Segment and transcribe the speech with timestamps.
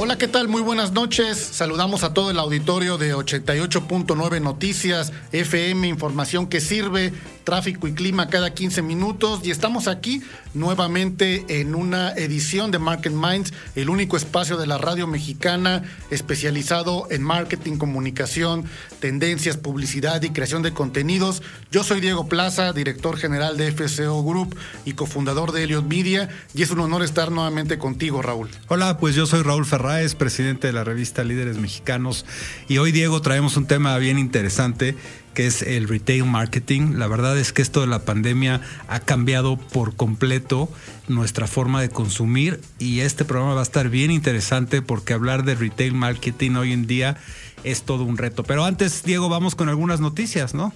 [0.00, 0.46] Hola, ¿qué tal?
[0.46, 1.36] Muy buenas noches.
[1.38, 8.28] Saludamos a todo el auditorio de 88.9 Noticias, FM, información que sirve, tráfico y clima
[8.28, 9.40] cada 15 minutos.
[9.42, 10.22] Y estamos aquí
[10.54, 17.08] nuevamente en una edición de Market Minds, el único espacio de la radio mexicana especializado
[17.10, 18.66] en marketing, comunicación,
[19.00, 21.42] tendencias, publicidad y creación de contenidos.
[21.72, 26.28] Yo soy Diego Plaza, director general de FCO Group y cofundador de Elliot Media.
[26.54, 28.48] Y es un honor estar nuevamente contigo, Raúl.
[28.68, 32.26] Hola, pues yo soy Raúl Ferráez, presidente de la revista Líderes Mexicanos.
[32.68, 34.94] Y hoy, Diego, traemos un tema bien interesante
[35.32, 36.96] que es el retail marketing.
[36.96, 40.68] La verdad es que esto de la pandemia ha cambiado por completo
[41.06, 45.54] nuestra forma de consumir y este programa va a estar bien interesante porque hablar de
[45.54, 47.16] retail marketing hoy en día
[47.64, 48.42] es todo un reto.
[48.42, 50.74] Pero antes, Diego, vamos con algunas noticias, ¿no?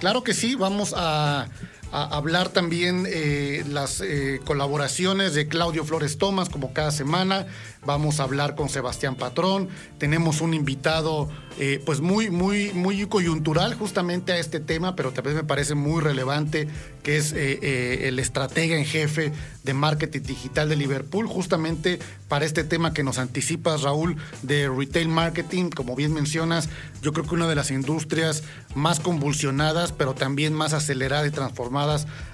[0.00, 1.48] Claro que sí, vamos a
[1.92, 7.46] a hablar también eh, las eh, colaboraciones de Claudio Flores Tomás, como cada semana.
[7.84, 9.68] Vamos a hablar con Sebastián Patrón.
[9.98, 15.36] Tenemos un invitado, eh, pues muy, muy, muy coyuntural justamente a este tema, pero también
[15.36, 16.68] me parece muy relevante,
[17.02, 19.32] que es el estratega en jefe
[19.64, 25.08] de marketing digital de Liverpool, justamente para este tema que nos anticipas, Raúl, de retail
[25.08, 25.70] marketing.
[25.70, 26.68] Como bien mencionas,
[27.00, 28.42] yo creo que una de las industrias
[28.74, 31.79] más convulsionadas, pero también más acelerada y transformada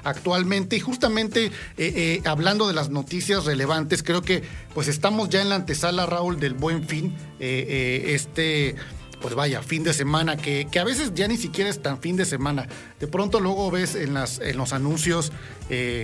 [0.04, 0.76] actualmente.
[0.76, 4.42] Y justamente eh, eh, hablando de las noticias relevantes, creo que
[4.74, 7.14] pues estamos ya en la antesala, Raúl, del buen fin.
[7.40, 8.76] Eh, este
[9.20, 12.16] pues vaya, fin de semana, que, que, a veces ya ni siquiera es tan fin
[12.16, 12.68] de semana.
[13.00, 15.32] De pronto luego ves en, las, en los anuncios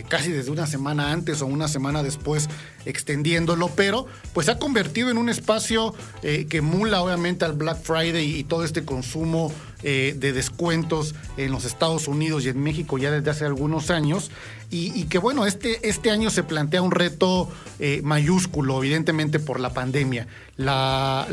[0.08, 2.48] casi desde una semana antes o una semana después
[2.86, 8.38] extendiéndolo, pero pues se ha convertido en un espacio que emula obviamente al Black Friday
[8.38, 9.52] y todo este consumo
[9.82, 14.30] eh, de descuentos en los Estados Unidos y en México ya desde hace algunos años.
[14.74, 17.46] Y, que bueno, este, este año se plantea un reto
[17.78, 20.28] eh, mayúsculo, evidentemente por la pandemia.
[20.56, 21.26] La,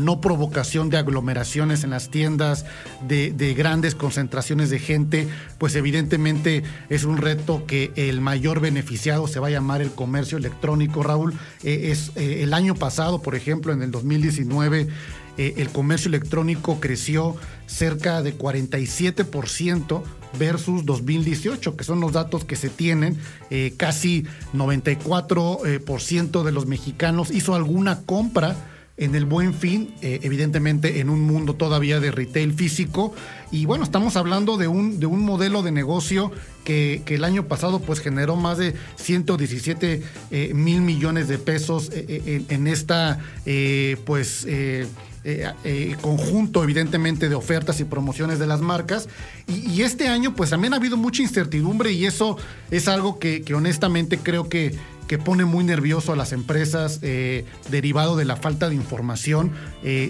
[0.00, 2.64] no provocación de aglomeraciones en las tiendas,
[3.06, 5.28] de, grandes concentraciones de gente,
[5.58, 10.38] pues evidentemente es un reto que el mayor beneficiado se va a llamar el comercio
[10.38, 11.34] electrónico, Raúl.
[11.64, 14.88] Eh, es el año pasado, por ejemplo, en el 2019,
[15.36, 20.02] el comercio electrónico creció cerca de 47%
[20.38, 23.16] versus 2018, que son los datos que se tienen.
[23.50, 24.24] Eh, casi
[24.54, 28.56] 94% de los mexicanos hizo alguna compra
[28.96, 33.14] en el buen fin, eh, evidentemente en un mundo todavía de retail físico.
[33.52, 36.32] Y bueno, estamos hablando de un, de un modelo de negocio
[36.64, 42.44] que, el año pasado pues generó más de 117 eh, mil millones de pesos en,
[42.48, 43.20] en, esta
[44.04, 44.46] pues
[45.24, 49.08] eh, eh, conjunto, evidentemente, de ofertas y promociones de las marcas.
[49.46, 52.36] Y, este año, pues también ha habido mucha incertidumbre y eso
[52.70, 54.74] es algo que, honestamente creo que,
[55.06, 59.52] que pone muy nervioso a las empresas eh, derivado de la falta de información.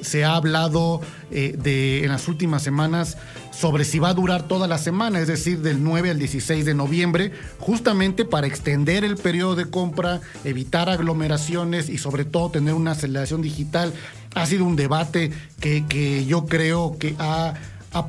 [0.03, 3.17] se ha hablado de, en las últimas semanas
[3.59, 6.75] sobre si va a durar toda la semana, es decir, del 9 al 16 de
[6.75, 12.93] noviembre, justamente para extender el periodo de compra, evitar aglomeraciones y sobre todo tener una
[12.93, 13.93] aceleración digital
[14.35, 17.55] ha sido un debate que, yo creo que ha,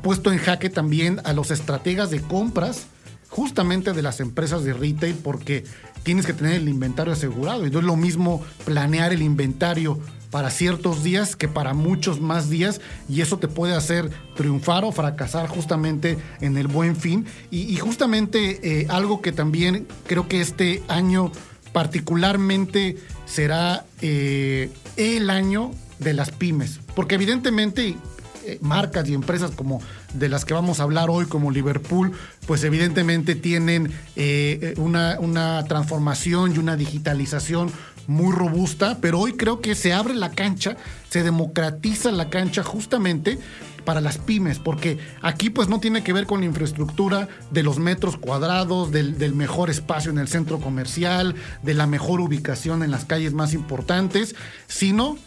[0.02, 2.86] puesto en jaque también a los estrategas de compras
[3.28, 5.64] justamente de las empresas de retail porque
[6.02, 7.66] tienes que tener el inventario asegurado.
[7.66, 9.98] Y no es lo mismo planear el inventario
[10.30, 14.92] para ciertos días que para muchos más días y eso te puede hacer triunfar o
[14.92, 17.26] fracasar justamente en el buen fin.
[17.50, 21.32] Y, justamente eh, algo que también creo que este año
[21.72, 22.96] particularmente
[23.26, 26.80] será eh, el año de las pymes.
[26.94, 27.96] Porque evidentemente
[28.44, 29.82] eh, marcas y empresas como
[30.14, 32.12] de las que vamos a hablar hoy, como Liverpool,
[32.46, 37.70] pues evidentemente tienen eh, una, una, transformación y una digitalización
[38.06, 40.76] muy robusta, pero hoy creo que se abre la cancha,
[41.10, 43.38] se democratiza la cancha justamente
[43.84, 47.78] para las pymes, porque aquí pues no tiene que ver con la infraestructura de los
[47.78, 52.90] metros cuadrados, del, del, mejor espacio en el centro comercial, de la mejor ubicación en
[52.90, 54.34] las calles más importantes,
[54.66, 55.18] sino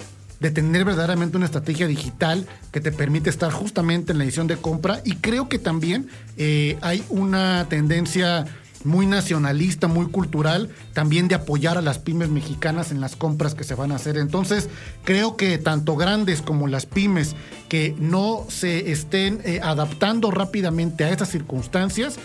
[0.44, 4.58] de tener verdaderamente una estrategia digital que te permite estar justamente en la edición de
[4.58, 8.46] compra y creo que también eh, hay una tendencia
[8.84, 13.64] muy nacionalista, muy cultural, también de apoyar a las pymes mexicanas en las compras que
[13.64, 14.18] se van a hacer.
[14.18, 14.68] Entonces,
[15.06, 17.38] creo que tanto grandes como las pymes
[17.70, 22.18] que no se estén eh, adaptando rápidamente a esas circunstancias,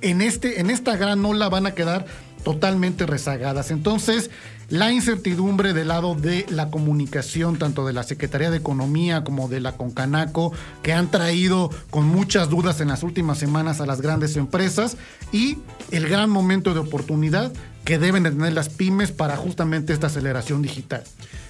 [0.00, 2.06] en, este, en esta gran ola van a quedar
[2.44, 3.72] totalmente rezagadas.
[3.72, 4.30] Entonces,
[4.68, 9.60] la incertidumbre del lado de la comunicación, tanto de la Secretaría de Economía como de
[9.60, 10.52] la Concanaco,
[10.82, 14.96] que han traído con muchas dudas en las últimas semanas a las grandes empresas,
[15.32, 15.58] y
[15.90, 17.52] el gran momento de oportunidad
[17.84, 21.04] que deben de tener las pymes para justamente esta aceleración digital.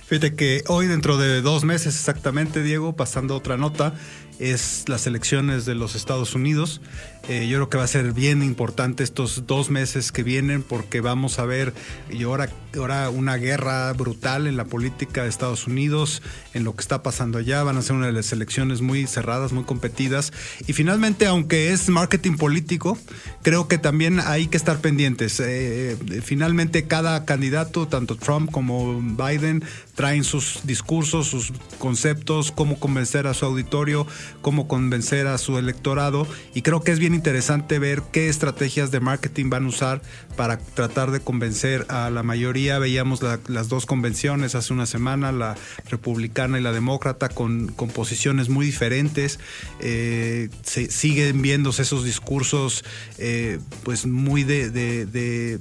[0.07, 3.95] Fíjate que hoy, dentro de dos meses exactamente, Diego, pasando otra nota,
[4.39, 6.81] es las elecciones de los Estados Unidos.
[7.29, 11.00] Eh, yo creo que va a ser bien importante estos dos meses que vienen porque
[11.00, 11.73] vamos a ver
[12.11, 16.21] y ahora, ahora una guerra brutal en la política de Estados Unidos,
[16.53, 17.62] en lo que está pasando allá.
[17.62, 20.35] Van a ser una de las elecciones muy cerradas, muy competidas.
[20.67, 22.99] Y finalmente, aunque es marketing político,
[23.43, 25.41] creo que también hay que estar pendientes.
[25.41, 33.27] Eh, finalmente, cada candidato, tanto Trump como Biden, traen sus discursos, sus conceptos, cómo convencer
[33.27, 34.06] a su auditorio,
[34.43, 36.27] cómo convencer a su electorado.
[36.53, 40.03] Y creo que es bien interesante ver qué estrategias de marketing van a usar
[40.37, 42.79] para tratar de convencer a la mayoría.
[42.79, 45.57] Veíamos la, las dos convenciones hace una semana, la
[45.89, 49.39] republicana y la demócrata, con, con posiciones muy diferentes.
[49.81, 52.85] Eh, se, siguen viéndose esos discursos
[53.19, 55.59] eh, pues muy de, de, de,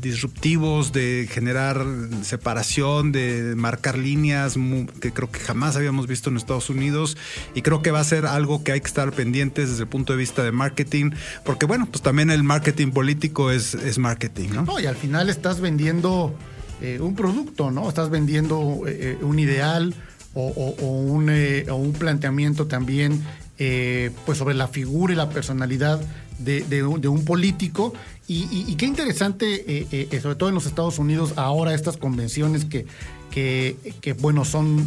[0.00, 1.84] disruptivos, de generar
[2.22, 4.56] separación, de marcar líneas
[5.00, 7.16] que creo que jamás habíamos visto en Estados Unidos
[7.54, 10.12] y creo que va a ser algo que hay que estar pendientes desde el punto
[10.12, 10.77] de vista de marketing,
[11.44, 14.80] porque bueno, pues también el marketing político es, es marketing, ¿no?
[14.80, 16.34] Y al final estás vendiendo
[16.80, 17.88] eh, un producto, ¿no?
[17.88, 19.94] Estás vendiendo eh, un ideal
[20.34, 23.24] o, un, eh, un, planteamiento también
[24.24, 26.00] pues sobre la figura y la personalidad
[26.38, 27.92] de, de, un, político.
[28.28, 32.86] Y, y, y qué interesante, sobre todo en los Estados Unidos, ahora estas convenciones que,
[33.32, 34.86] que, que bueno, son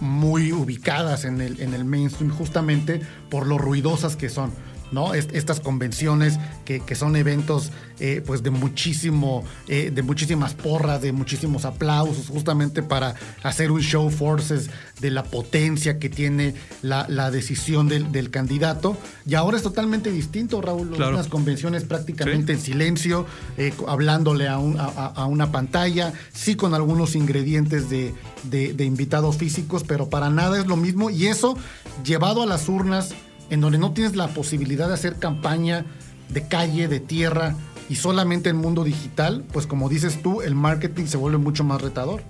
[0.00, 3.00] muy ubicadas en el, en el mainstream justamente
[3.30, 4.50] por lo ruidosas que son.
[4.92, 5.14] ¿No?
[5.14, 11.12] Estas convenciones que, que son eventos eh, pues de muchísimo, eh, de muchísimas porras, de
[11.12, 14.68] muchísimos aplausos, justamente para hacer un show forces
[15.00, 18.98] de la potencia que tiene la, la decisión del, del, candidato.
[19.26, 20.90] Y ahora es totalmente distinto, Raúl.
[20.90, 21.14] Claro.
[21.14, 22.58] Unas convenciones prácticamente ¿Sí?
[22.58, 28.14] en silencio, eh, hablándole a, un, a, a, una pantalla, sí con algunos ingredientes de,
[28.42, 31.08] de, de invitados físicos, pero para nada es lo mismo.
[31.08, 31.56] Y eso
[32.04, 33.14] llevado a las urnas
[33.50, 35.84] en donde no tienes la posibilidad de hacer campaña
[36.28, 37.54] de calle, de tierra
[37.88, 41.80] y solamente en mundo digital, pues como dices tú, el marketing se vuelve mucho más
[41.80, 42.22] retador.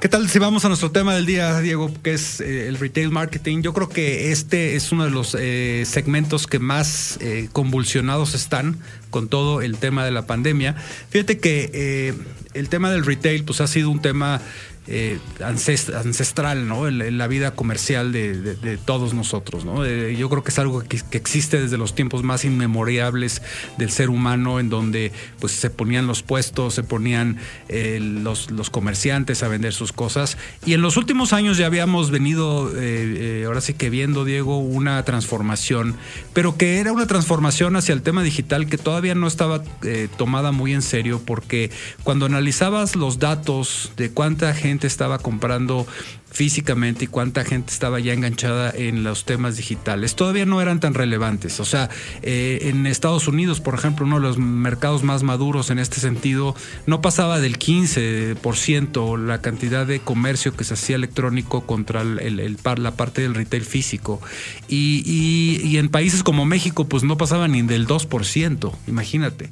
[0.00, 3.10] ¿Qué tal si vamos a nuestro tema del día, Diego, que es eh, el retail
[3.10, 3.62] marketing?
[3.62, 8.78] Yo creo que este es uno de los eh, segmentos que más eh, convulsionados están
[9.10, 10.76] con todo el tema de la pandemia.
[11.10, 12.14] Fíjate que
[12.54, 14.40] el tema del retail pues ha sido un tema
[14.90, 16.88] eh, ancestral, ¿no?
[16.88, 19.84] En, en, la vida comercial de, de, de todos nosotros, ¿no?
[19.84, 23.42] Eh, yo creo que es algo que, que, existe desde los tiempos más inmemorables
[23.76, 27.36] del ser humano, en donde pues se ponían los puestos, se ponían
[27.68, 30.38] eh, los, los, comerciantes a vender sus cosas.
[30.64, 35.02] Y en los últimos años ya habíamos venido, eh, ahora sí que viendo, Diego, una
[35.02, 35.96] transformación,
[36.32, 40.52] pero que era una transformación hacia el tema digital que todavía no estaba eh, tomada
[40.52, 41.70] muy en serio, porque
[42.04, 45.86] cuando analizabas los datos de cuánta gente estaba comprando
[46.30, 50.14] físicamente y cuánta gente estaba ya enganchada en los temas digitales.
[50.14, 51.58] Todavía no eran tan relevantes.
[51.60, 51.88] O sea,
[52.22, 56.54] eh, en Estados Unidos, por ejemplo, uno de los mercados más maduros en este sentido,
[56.86, 63.22] no pasaba del 15% la cantidad de comercio que se hacía electrónico contra la parte
[63.22, 64.20] del retail físico.
[64.68, 69.50] Y, en países como México, pues no pasaba ni del 2%, imagínate.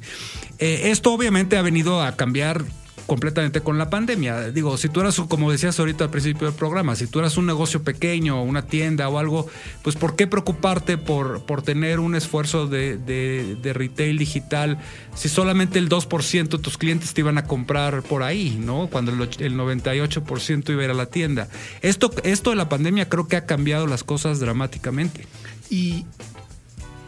[0.59, 2.65] Eh, esto obviamente ha venido a cambiar
[3.07, 4.51] completamente con la pandemia.
[4.51, 7.45] Digo, si tú eras, como decías ahorita al principio del programa, si tú eras un
[7.45, 9.47] negocio pequeño, una tienda o algo,
[9.81, 14.77] pues ¿por qué preocuparte por, por tener un esfuerzo de, de, retail digital
[15.15, 18.87] si solamente el 2% de tus clientes te iban a comprar por ahí, ¿no?
[18.91, 21.47] Cuando el, el 98% iba a ir a la tienda.
[21.81, 25.25] Esto, esto de la pandemia creo que ha cambiado las cosas dramáticamente.
[25.69, 26.05] Y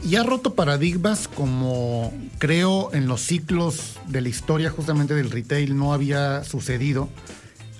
[0.03, 5.77] y ha roto paradigmas como creo en los ciclos de la historia justamente del retail
[5.77, 7.09] no había sucedido.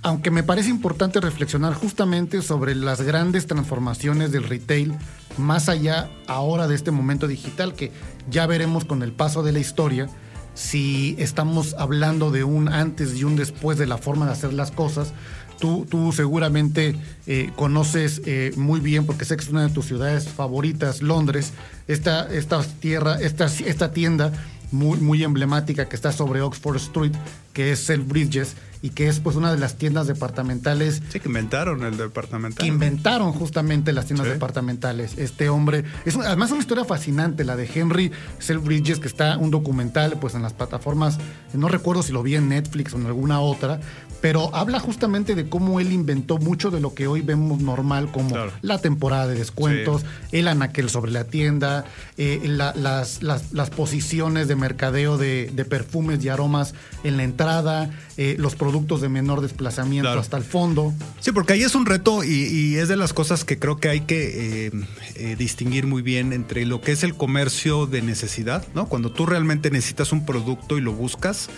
[0.01, 4.93] Aunque me parece importante reflexionar justamente sobre las grandes transformaciones del retail
[5.37, 7.91] más allá ahora de este momento digital que
[8.29, 10.09] ya veremos con el paso de la historia
[10.53, 14.71] si estamos hablando de un antes y un después de la forma de hacer las
[14.71, 15.13] cosas.
[15.59, 16.95] Tú, tú seguramente
[17.27, 21.51] eh, conoces eh, muy bien, porque sé que es una de tus ciudades favoritas, Londres,
[21.87, 24.31] esta, esta tierra, esta, esta tienda
[24.71, 27.13] muy, muy emblemática que está sobre Oxford Street,
[27.53, 31.83] que es Selfridges y que es pues una de las tiendas departamentales Sí, que inventaron
[31.83, 32.59] el departamental.
[32.63, 34.33] que inventaron justamente las tiendas Sí.
[34.33, 35.17] departamentales.
[35.17, 39.51] Este hombre, es un- además una historia fascinante, la de Henry Selfridges, que está un
[39.51, 41.17] documental pues en las plataformas,
[41.53, 43.79] no recuerdo si lo vi en Netflix o en alguna otra,
[44.21, 48.29] pero habla justamente de cómo él inventó mucho de lo que hoy vemos normal como
[48.29, 48.51] Claro.
[48.61, 51.85] la temporada de descuentos, el anaquel sobre la tienda,
[52.17, 57.23] eh, la- las, las- las posiciones de mercadeo de, de perfumes y aromas en la
[57.23, 60.21] entrada, eh, los productos de menor desplazamiento Claro.
[60.21, 60.93] hasta el fondo.
[61.19, 63.89] Sí, porque ahí es un reto y, y es de las cosas que creo que
[63.89, 64.71] hay que eh,
[65.15, 68.87] eh, distinguir muy bien entre lo que es el comercio de necesidad, ¿no?
[68.87, 71.49] Cuando tú realmente necesitas un producto y lo buscas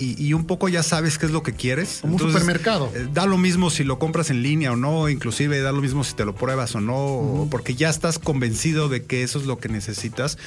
[0.00, 1.98] y, y un poco ya sabes qué es lo que quieres.
[2.00, 2.90] Como un supermercado.
[2.94, 6.02] eh, da lo mismo si lo compras en línea o no, inclusive da lo mismo
[6.02, 9.58] si te lo pruebas o no, porque ya estás convencido de que eso es lo
[9.58, 10.38] que necesitas.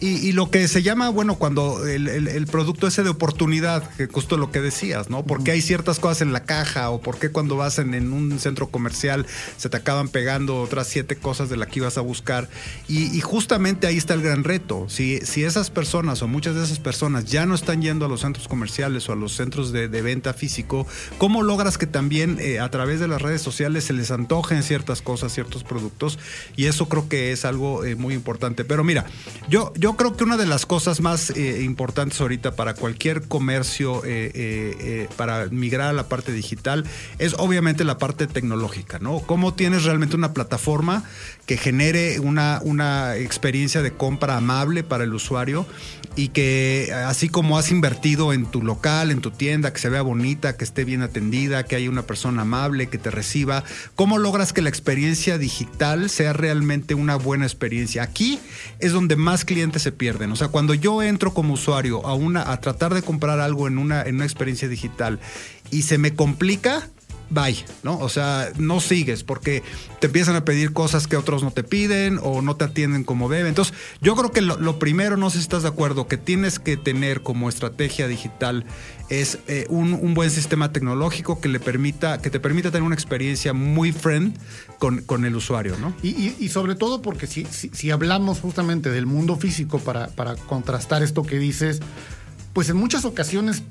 [0.00, 3.88] Y, y lo que se llama, bueno, cuando el, el- el producto ese de oportunidad,
[3.96, 5.24] que justo lo que decías, ¿no?
[5.24, 8.38] Porque hay ciertas cosas en la caja o por qué cuando vas en, en un
[8.38, 9.26] centro comercial
[9.58, 12.48] se te acaban pegando otras siete cosas de la que ibas a buscar.
[12.88, 14.86] Y, y justamente ahí está el gran reto.
[14.88, 18.20] Si, si esas personas o muchas de esas personas ya no están yendo a los
[18.22, 20.86] centros comerciales o a los centros de, venta físico,
[21.18, 25.02] ¿cómo logras que también eh, a través de las redes sociales se les antojen ciertas
[25.02, 26.18] cosas, ciertos productos?
[26.56, 28.64] Y eso creo que es algo eh, muy importante.
[28.64, 29.06] Pero mira,
[29.48, 34.02] yo, yo creo que una de las cosas más eh, importantes ahorita para cualquier comercio,
[35.16, 36.84] para migrar a la parte digital,
[37.18, 39.20] es obviamente la parte tecnológica, ¿no?
[39.20, 41.04] ¿Cómo tienes realmente una plataforma
[41.50, 45.66] que genere una, una experiencia de compra amable para el usuario
[46.14, 50.02] y que así como has invertido en tu local, en tu tienda, que se vea
[50.02, 53.64] bonita, que esté bien atendida, que haya una persona amable, que te reciba,
[53.96, 58.04] ¿cómo logras que la experiencia digital sea realmente una buena experiencia?
[58.04, 58.38] Aquí
[58.78, 60.30] es donde más clientes se pierden.
[60.30, 63.78] O sea, cuando yo entro como usuario a, una, a tratar de comprar algo en
[63.78, 65.18] una, en una experiencia digital
[65.72, 66.88] y se me complica,
[67.30, 67.98] bye, ¿no?
[67.98, 69.62] O sea, no sigues porque
[70.00, 73.28] te empiezan a pedir cosas que otros no te piden o no te atienden como
[73.28, 73.46] deben.
[73.48, 76.76] Entonces, yo creo que lo, primero, no sé si estás de acuerdo, que tienes que
[76.76, 78.64] tener como estrategia digital
[79.08, 82.94] es eh, un, un buen sistema tecnológico que le permita, que te permita tener una
[82.94, 84.36] experiencia muy friend
[84.78, 85.94] con, con el usuario, ¿no?
[86.02, 90.08] Y, y- y sobre todo porque si, si- si hablamos justamente del mundo físico para,
[90.08, 91.80] para contrastar esto que dices,
[92.52, 93.62] pues en muchas ocasiones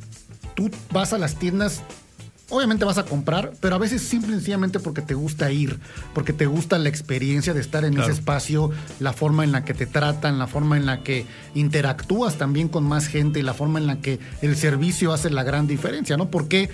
[0.56, 1.82] tú vas a las tiendas,
[2.50, 5.80] obviamente vas a comprar, pero a veces simple y sencillamente porque te gusta ir,
[6.14, 8.10] porque te gusta la experiencia de estar en Claro.
[8.10, 11.26] ese espacio, la forma en la que te tratan, la forma en la que
[11.56, 15.44] interactúas también con más gente y la forma en la que el servicio hace la
[15.44, 16.30] gran diferencia, ¿no?
[16.32, 16.70] ¿Por qué,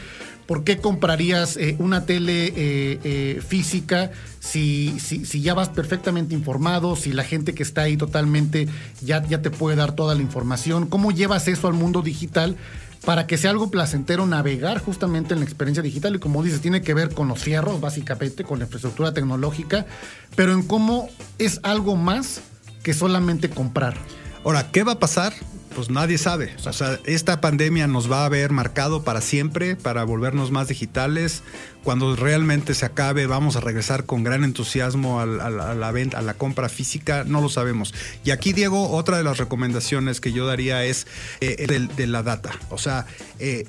[0.46, 6.36] por qué comprarías eh, una tele eh, eh, física si, si, si ya vas perfectamente
[6.36, 8.68] informado, si la gente que está ahí totalmente
[9.04, 10.86] ya, ya te puede dar toda la información?
[10.88, 12.56] ¿Cómo llevas eso al mundo digital?
[13.06, 16.82] Para que sea algo placentero navegar justamente en la experiencia digital y como dices, tiene
[16.82, 19.86] que ver con los fierros, básicamente, con la infraestructura tecnológica,
[20.36, 22.42] pero en cómo es algo más
[22.84, 23.96] que solamente comprar.
[24.44, 25.34] Ahora, ¿qué va a pasar?
[25.76, 26.56] Pues nadie sabe.
[26.66, 31.44] O sea, esta pandemia nos va a haber marcado para siempre, para volvernos más digitales.
[31.84, 36.34] Cuando realmente se acabe, vamos a regresar con gran entusiasmo a, la venta, a la
[36.34, 37.26] compra física.
[37.26, 37.94] No lo sabemos.
[38.24, 41.08] Y aquí, Diego, otra de las recomendaciones que yo daría es
[41.42, 42.52] eh, de, la data.
[42.70, 43.06] O sea,
[43.40, 43.68] eh,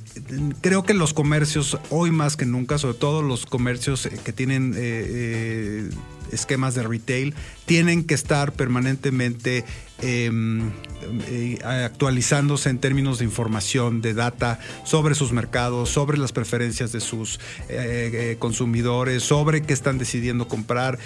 [0.60, 4.74] creo que los comercios, hoy más que nunca, sobre todo los comercios eh, que tienen
[4.76, 5.90] eh,
[6.32, 9.64] esquemas de retail, tienen que estar permanentemente
[10.02, 10.30] eh,
[11.28, 17.00] eh, actualizándose en términos de información, de data sobre sus mercados, sobre las preferencias de
[17.00, 20.98] sus eh, eh, consumidores, sobre qué están decidiendo comprar.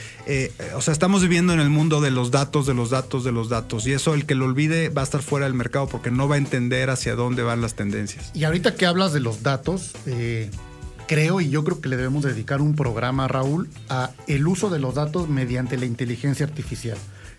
[0.75, 3.49] O sea, estamos viviendo en el mundo de los datos, de los datos, de los
[3.49, 3.87] datos.
[3.87, 6.37] Y eso, el que lo olvide, va a estar fuera del mercado porque no va
[6.37, 8.31] a entender hacia dónde van las tendencias.
[8.35, 9.93] Y ahorita que hablas de los datos,
[11.11, 14.79] creo y yo creo que le debemos dedicar un programa, Raúl, a el uso de
[14.79, 16.97] los datos mediante la inteligencia artificial.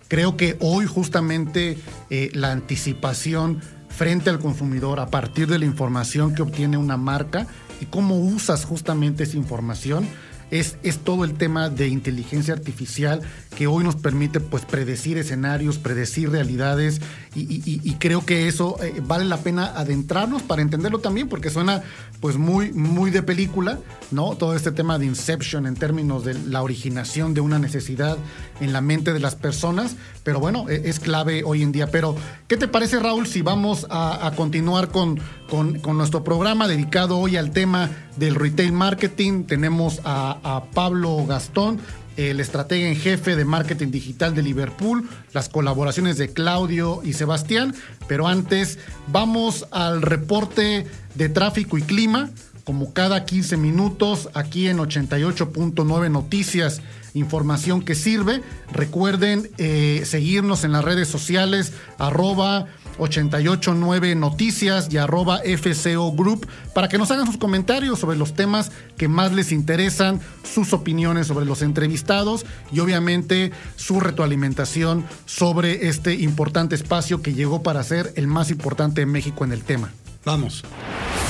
[0.10, 1.78] Creo que hoy justamente
[2.10, 7.48] eh, la anticipación frente al consumidor a partir de la información que obtiene una marca
[7.80, 10.06] y cómo usas justamente esa información
[10.51, 13.22] es, es todo el tema de inteligencia artificial
[13.58, 17.01] que hoy nos permite pues predecir escenarios, predecir realidades
[17.36, 21.81] y, creo que eso eh, vale la pena adentrarnos para entenderlo también porque suena
[22.20, 23.79] pues muy, muy de película,
[24.12, 24.36] ¿no?
[24.36, 28.17] Todo este tema de Inception en términos de la originación de una necesidad
[28.60, 31.88] en la mente de las personas, pero bueno, e- es clave hoy en día.
[31.88, 32.15] Pero,
[32.48, 37.38] ¿qué te parece Raúl si vamos a, continuar con, con- con nuestro programa dedicado hoy
[37.38, 39.44] al tema del retail marketing?
[39.44, 41.80] Tenemos a, Pablo Gastón,
[42.18, 47.74] el estratega en jefe de marketing digital de Liverpool, las colaboraciones de Claudio y Sebastián,
[48.08, 52.30] pero antes vamos al reporte de tráfico y clima,
[52.63, 56.82] como cada 15 minutos, aquí en 88.9 Noticias,
[57.13, 58.41] información que sirve.
[58.72, 66.88] Recuerden eh, seguirnos en las redes sociales, arroba 889 Noticias y arroba FCO Group para
[66.88, 71.46] que nos hagan sus comentarios sobre los temas que más les interesan, sus opiniones sobre
[71.46, 78.27] los entrevistados y obviamente su retroalimentación sobre este importante espacio que llegó para ser el
[78.27, 79.91] más importante en México en el tema.
[80.24, 80.63] Vamos.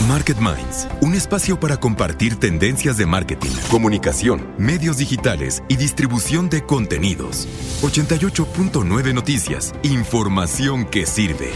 [0.07, 6.65] Market Minds, un espacio para compartir tendencias de marketing, comunicación, medios digitales y distribución de
[6.65, 7.47] contenidos.
[7.83, 11.51] 88.9 Noticias, información que sirve.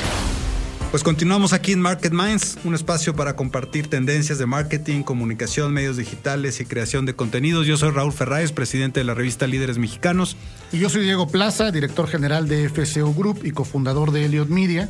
[0.92, 5.98] Pues continuamos aquí en Market Minds, un espacio para compartir tendencias de marketing, comunicación, medios
[5.98, 7.68] digitales y creación de contenidos.
[7.68, 10.38] Yo soy Raúl Ferráez, presidente de la revista Líderes Mexicanos.
[10.72, 14.90] Y yo soy Diego Plaza, director general de FCO Group y cofundador de Elliot Media.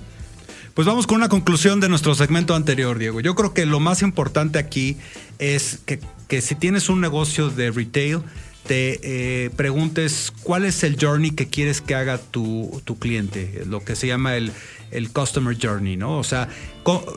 [0.75, 3.22] Pues vamos con una conclusión de nuestro segmento anterior, Diego.
[3.22, 4.98] Yo creo que lo más importante aquí
[5.39, 8.20] es que, si tienes un negocio de retail,
[8.67, 9.00] te
[9.46, 14.08] eh, preguntes cuál es el journey que quieres que haga tu, cliente, lo que se
[14.08, 14.51] llama el,
[14.91, 16.17] el customer journey, ¿no?
[16.17, 16.50] O sea,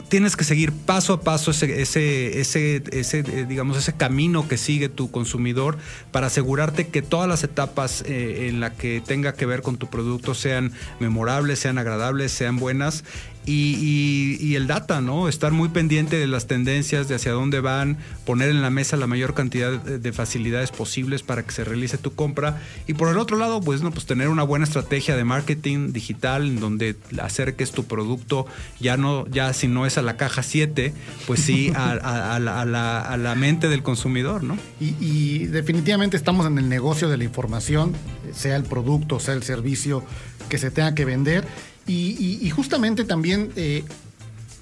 [0.08, 4.56] tienes que seguir paso a paso ese, ese, ese, ese, eh, digamos, ese camino que
[4.56, 5.78] sigue tu consumidor
[6.10, 9.88] para asegurarte que todas las etapas eh, en la que tenga que ver con tu
[9.88, 13.04] producto sean memorables, sean agradables, sean buenas.
[13.48, 15.26] Y, y- y el data, ¿no?
[15.28, 19.06] Estar muy pendiente de las tendencias, de hacia dónde van, poner en la mesa la
[19.06, 22.60] mayor cantidad de, de facilidades posibles para que se realice tu compra.
[22.86, 26.46] Y por el otro lado, pues, no, pues tener una buena estrategia de marketing digital
[26.46, 28.46] en donde acerques tu producto,
[28.80, 30.92] ya no, ya si no es a la caja 7,
[31.26, 34.58] pues sí a, a- a la, a la- a la mente del consumidor, ¿no?
[34.78, 37.94] Y, y definitivamente estamos en el negocio de la información,
[38.34, 40.04] sea el producto, sea el servicio
[40.50, 41.46] que se tenga que vender.
[41.88, 43.82] Y, justamente también, eh,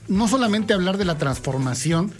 [0.06, 2.12] no solamente hablar de la transformación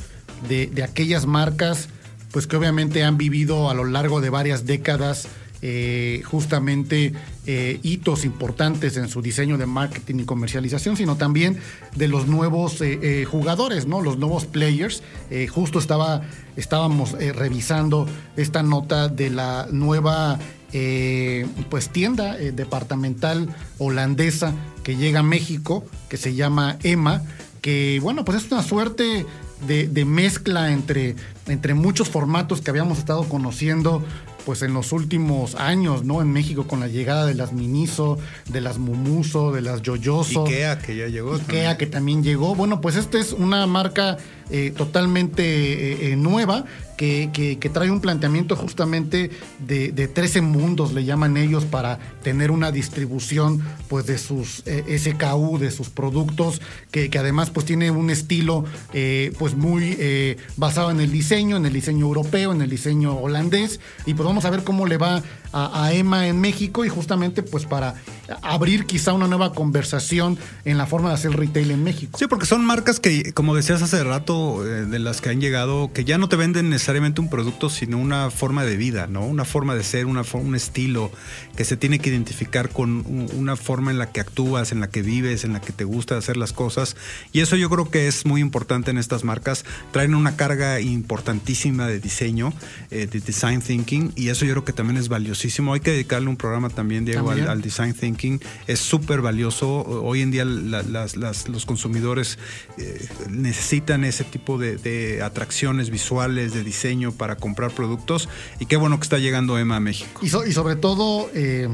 [0.49, 1.89] de, aquellas marcas,
[2.33, 5.29] pues que obviamente han vivido a lo largo de varias décadas
[5.63, 7.15] eh, justamente
[7.47, 11.59] eh, hitos importantes en su diseño de marketing y comercialización, sino también
[11.95, 12.83] de los nuevos
[13.31, 14.03] jugadores, ¿no?
[14.03, 15.03] Los nuevos players.
[15.51, 16.23] Justo estaba,
[16.57, 20.39] estábamos revisando esta nota de la nueva
[20.73, 23.49] eh, pues tienda eh, departamental
[23.79, 27.23] holandesa que llega a México, que se llama EMA,
[27.61, 29.27] que bueno, pues es una suerte
[29.67, 34.05] de, de mezcla entre, entre muchos formatos que habíamos estado conociendo
[34.47, 36.23] pues en los últimos años, ¿no?
[36.23, 38.17] En México con la llegada de las Miniso,
[38.49, 40.45] de las Mumuso, de las Yoyoso.
[40.45, 41.35] Ikea, que ya llegó.
[41.35, 42.55] Ikea, que también llegó.
[42.55, 46.65] Bueno, pues esta es una marca eh, totalmente eh, eh, nueva
[46.97, 52.51] que, que- trae un planteamiento justamente de, de 13 mundos, le llaman ellos, para tener
[52.51, 57.91] una distribución pues de sus eh, SKU, de sus productos, que, que además pues tiene
[57.91, 62.63] un estilo eh, pues muy eh, basado en el diseño, en el diseño europeo, en
[62.63, 63.81] el diseño holandés.
[64.07, 67.43] Y pues vamos a ver cómo le va a, a EMA en México y justamente
[67.43, 67.95] pues para
[68.43, 72.19] abrir quizá una nueva conversación en la forma de hacer retail en México.
[72.19, 75.93] Sí, porque son marcas que, como decías hace rato, eh, de las que han llegado,
[75.93, 79.25] que ya no te venden necesariamente un producto, sino una forma de vida, ¿no?
[79.25, 81.11] Una forma de ser, una un estilo
[81.57, 83.05] que se tiene que identificar con
[83.35, 86.17] una forma en la que actúas, en la que vives, en la que te gusta
[86.17, 86.97] hacer las cosas.
[87.33, 89.65] Y eso yo creo que es muy importante en estas marcas.
[89.93, 92.53] Traen una carga importantísima de diseño,
[92.91, 95.75] eh, de design thinking, y eso yo creo que también es valiosísimo.
[95.75, 97.49] Hay que dedicarle un programa también, Diego, al- También.
[97.49, 99.81] al design thinking es súper valioso.
[99.83, 102.39] Hoy en día la- las- las- los consumidores
[102.79, 108.29] eh, necesitan ese tipo de, de atracciones visuales, de diseño para comprar productos.
[108.61, 110.21] Y qué bueno que está llegando Emma a México.
[110.23, 111.69] Y, so- y sobre todo eh,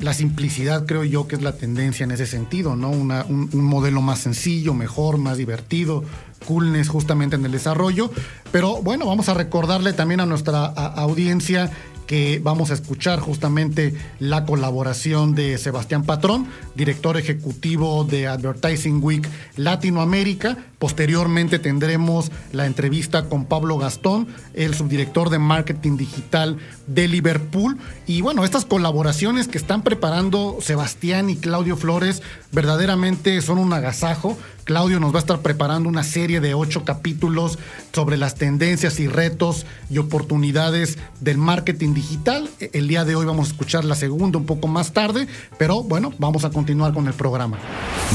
[0.00, 2.90] la simplicidad creo yo que es la tendencia en ese sentido, ¿no?
[2.90, 6.04] Una- un, un modelo más sencillo, mejor, más divertido,
[6.46, 8.10] coolness justamente en el desarrollo.
[8.52, 11.70] Pero bueno, vamos a recordarle también a nuestra a- audiencia
[12.06, 19.28] que vamos a escuchar justamente la colaboración de Sebastián Patrón, director ejecutivo de Advertising Week
[19.56, 27.78] Latinoamérica, Posteriormente tendremos la entrevista con Pablo Gastón, el subdirector de marketing digital de Liverpool.
[28.06, 32.20] Y bueno, estas colaboraciones que están preparando Sebastián y Claudio Flores
[32.52, 34.36] verdaderamente son un agasajo.
[34.64, 37.58] Claudio nos va a estar preparando una serie de ocho capítulos
[37.92, 42.48] sobre las tendencias y retos y oportunidades del marketing digital.
[42.72, 46.14] El día de hoy vamos a escuchar la segunda un poco más tarde, pero bueno,
[46.18, 47.58] vamos a continuar con el programa.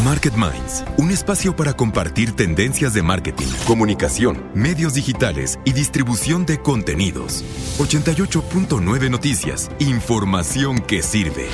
[0.04, 6.58] Market Minds, un espacio para compartir tendencias de marketing, comunicación, medios digitales y distribución de
[6.58, 7.46] contenidos.
[7.78, 11.48] 88.9 Noticias, información que sirve.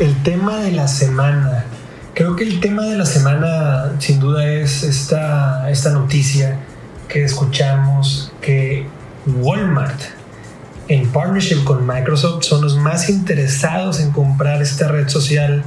[0.00, 1.66] El tema de la semana
[2.12, 6.58] Creo que el tema de la semana sin duda es esta, esta noticia
[7.08, 8.84] que escuchamos que
[9.26, 10.00] Walmart
[10.88, 15.62] en partnership con Microsoft son los más interesados en comprar esta red social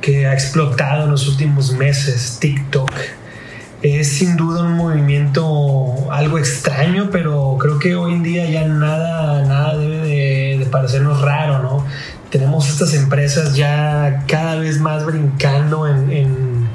[0.00, 2.90] que ha explotado en los últimos meses, TikTok.
[3.82, 9.42] Es sin duda un movimiento algo extraño, pero creo que hoy en día ya nada,
[9.46, 11.86] nada debe de, parecernos raro, ¿no?
[12.30, 16.68] tenemos estas empresas ya cada vez más brincando en, en,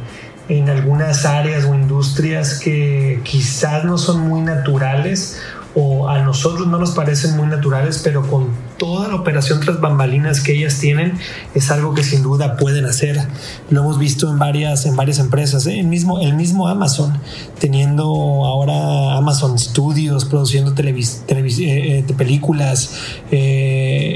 [0.50, 5.40] en, algunas áreas o industrias que quizás no son muy naturales
[5.74, 10.42] o a nosotros no nos parecen muy naturales, pero con toda la operación tras bambalinas
[10.42, 11.14] que ellas tienen
[11.54, 13.18] es algo que sin duda pueden hacer.
[13.70, 15.80] Lo hemos visto en varias, en varias empresas, ¿eh?
[15.80, 17.18] el, mismo, el mismo Amazon,
[17.60, 22.92] teniendo ahora Amazon Studios, produciendo televis, televis eh, eh, películas,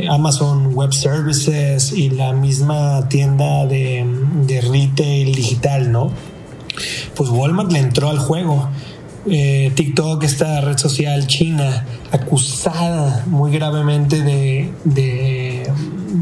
[0.09, 4.05] Amazon Web Services y la misma tienda de,
[4.45, 6.11] de retail digital, ¿no?
[7.15, 8.69] Pues Walmart le entró al juego
[9.31, 15.71] eh, TikTok, esta red social china, acusada muy gravemente de,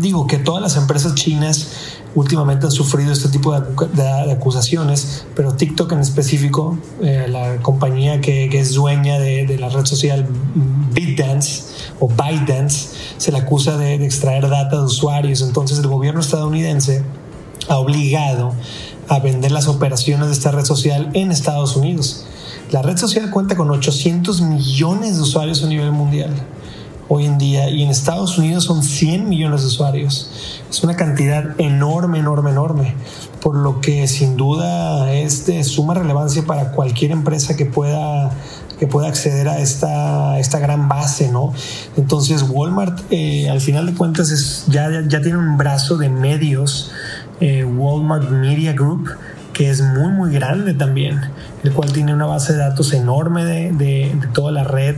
[0.02, 1.68] digo que todas las empresas chinas
[2.16, 8.50] últimamente han sufrido este tipo de, acusaciones, pero TikTok en específico, eh, la compañía que,
[8.52, 10.28] es dueña de, la red social
[10.92, 11.64] BitDance
[12.00, 15.42] o ByteDance, se le acusa de, extraer data de usuarios.
[15.42, 17.04] Entonces el gobierno estadounidense
[17.70, 18.54] ha obligado
[19.08, 22.26] a vender las operaciones de esta red social en Estados Unidos.
[22.72, 26.32] La red social cuenta con 800 millones de usuarios a nivel mundial
[27.08, 30.62] hoy en día y en Estados Unidos son 100 millones de usuarios.
[30.70, 32.96] Es una cantidad enorme, enorme, enorme,
[33.42, 38.32] por lo que sin duda es de suma relevancia para cualquier empresa que pueda
[38.78, 41.52] que pueda acceder a esta, esta gran base, ¿no?
[41.96, 46.92] Entonces Walmart, eh, al final de cuentas, es, ya, ya tiene un brazo de medios,
[47.40, 49.10] eh, Walmart Media Group,
[49.58, 51.20] que es muy muy grande también,
[51.64, 54.98] el cual tiene una base de datos enorme de, de, toda la red,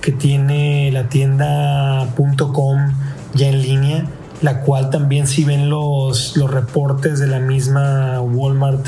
[0.00, 2.92] que tiene la tienda.com
[3.34, 4.04] ya en línea,
[4.42, 8.86] la cual también si ven los, los reportes de la misma Walmart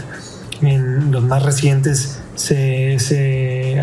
[0.62, 3.83] en los más recientes, se, se,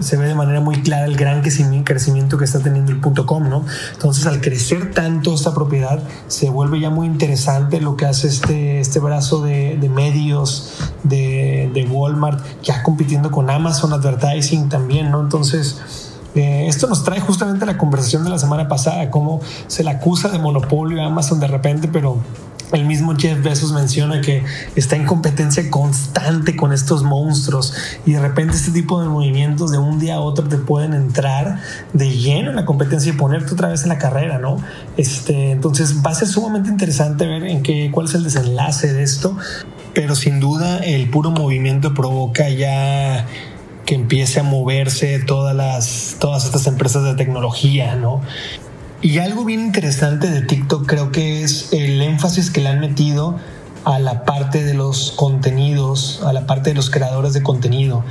[0.00, 3.66] se, ve de manera muy clara el gran crecimiento que está teniendo el .com, ¿no?
[3.92, 8.80] Entonces, al crecer tanto esta propiedad, se vuelve ya muy interesante lo que hace este,
[8.80, 15.20] este brazo de, de medios de, de, Walmart, ya compitiendo con Amazon Advertising también, ¿no?
[15.20, 19.90] Entonces, eh, esto nos trae justamente la conversación de la semana pasada, cómo se le
[19.90, 22.16] acusa de monopolio a Amazon de repente, pero
[22.72, 24.42] el mismo Jeff Bezos menciona que
[24.74, 27.74] está en competencia constante con estos monstruos
[28.06, 31.60] y de repente este tipo de movimientos de un día a otro te pueden entrar
[31.92, 34.56] de lleno en la competencia y ponerte otra vez en la carrera, ¿no?
[34.96, 39.02] Este, entonces va a ser sumamente interesante ver en qué, cuál es el desenlace de
[39.02, 39.36] esto,
[39.92, 43.26] pero sin duda el puro movimiento provoca ya
[43.84, 48.22] que empiece a moverse todas las todas estas empresas de tecnología, ¿no?
[49.04, 53.38] Y algo bien interesante de TikTok creo que es el énfasis que le han metido
[53.84, 58.02] a la parte de los contenidos, a la parte de los creadores de contenido.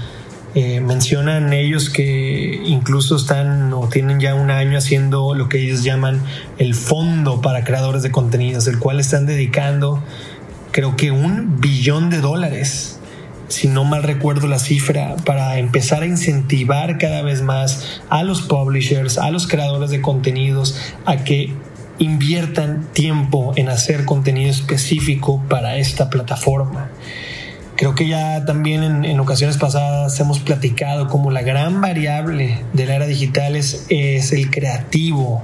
[0.54, 5.84] Eh, mencionan ellos que incluso están o tienen ya un año haciendo lo que ellos
[5.84, 6.22] llaman
[6.60, 10.00] el fondo para creadores de contenidos, el cual están dedicando
[10.70, 13.00] creo que un billón de dólares
[13.48, 18.42] si no mal recuerdo la cifra, para empezar a incentivar cada vez más a los
[18.42, 21.54] publishers, a los creadores de contenidos, a que
[22.00, 26.90] inviertan tiempo en hacer contenido específico para esta plataforma.
[27.76, 32.96] Creo que ya también en, ocasiones pasadas hemos platicado como la gran variable de la
[32.96, 35.44] era digital es, es el creativo.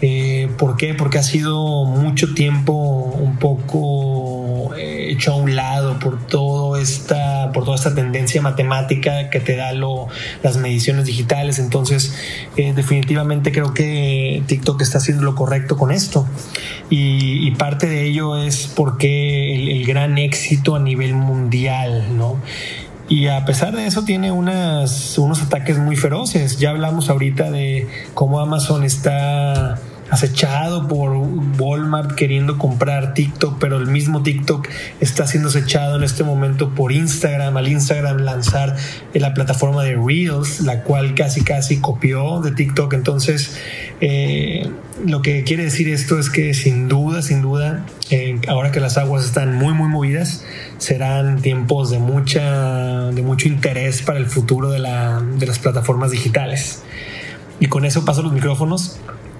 [0.00, 0.94] Eh, ¿Por qué?
[0.94, 7.50] Porque ha sido mucho tiempo un poco eh, hecho a un lado por todo esta
[7.52, 10.08] por toda esta tendencia matemática que te da lo,
[10.42, 11.58] las mediciones digitales.
[11.58, 12.14] Entonces,
[12.56, 16.26] eh, definitivamente creo que TikTok está haciendo lo correcto con esto.
[16.90, 22.40] Y, parte de ello es porque el, gran éxito a nivel mundial, ¿no?
[23.08, 26.58] Y a pesar de eso tiene unas, unos ataques muy feroces.
[26.58, 29.78] Ya hablamos ahorita de cómo Amazon está
[30.10, 31.12] acechado por
[31.58, 34.68] Walmart queriendo comprar TikTok, pero el mismo TikTok
[35.00, 38.76] está siendo acechado en este momento por Instagram, al Instagram lanzar
[39.14, 42.92] la plataforma de Reels, la cual casi casi copió de TikTok.
[42.94, 43.56] Entonces,
[44.00, 44.70] eh,
[45.04, 48.96] lo que quiere decir esto es que sin duda, sin duda, eh, ahora que las
[48.96, 50.44] aguas están muy, muy movidas,
[50.78, 56.10] serán tiempos de, mucha, de mucho interés para el futuro de, la, de las plataformas
[56.10, 56.82] digitales.
[57.60, 58.98] Y con eso paso los micrófonos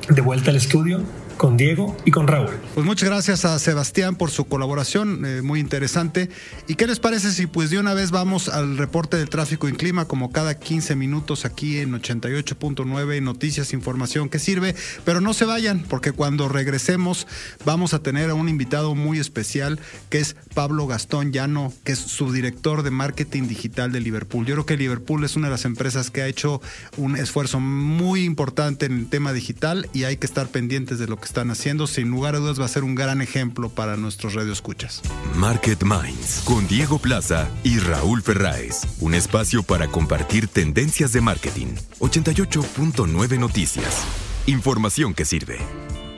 [0.09, 1.03] de vuelta al estudio
[1.39, 2.51] con Diego y con Raúl.
[2.75, 6.29] Pues muchas gracias a Sebastián por su colaboración, eh, muy interesante.
[6.67, 9.77] ¿Y qué les parece si pues de una vez vamos al reporte del tráfico en
[9.77, 14.75] clima como cada 15 minutos aquí en 88.9 Noticias, información que sirve?
[15.05, 17.29] Pero no se vayan porque cuando regresemos
[17.65, 19.79] vamos a tener a un invitado muy especial
[20.11, 24.45] que es Pablo Gastón Llano, que es subdirector de marketing digital de Liverpool.
[24.45, 26.61] Yo creo que Liverpool es una de las empresas que ha hecho
[26.97, 31.17] un esfuerzo muy importante en el tema digital y hay que estar pendientes de lo
[31.19, 34.35] que están haciendo, sin lugar a dudas va a ser un gran ejemplo para nuestros
[34.35, 35.03] radioescuchas.
[35.35, 38.83] Market Minds con Diego Plaza y Raúl Ferráez.
[39.01, 41.75] Un espacio para compartir tendencias de marketing.
[41.99, 44.05] 88.9 Noticias.
[44.47, 45.59] Información que sirve.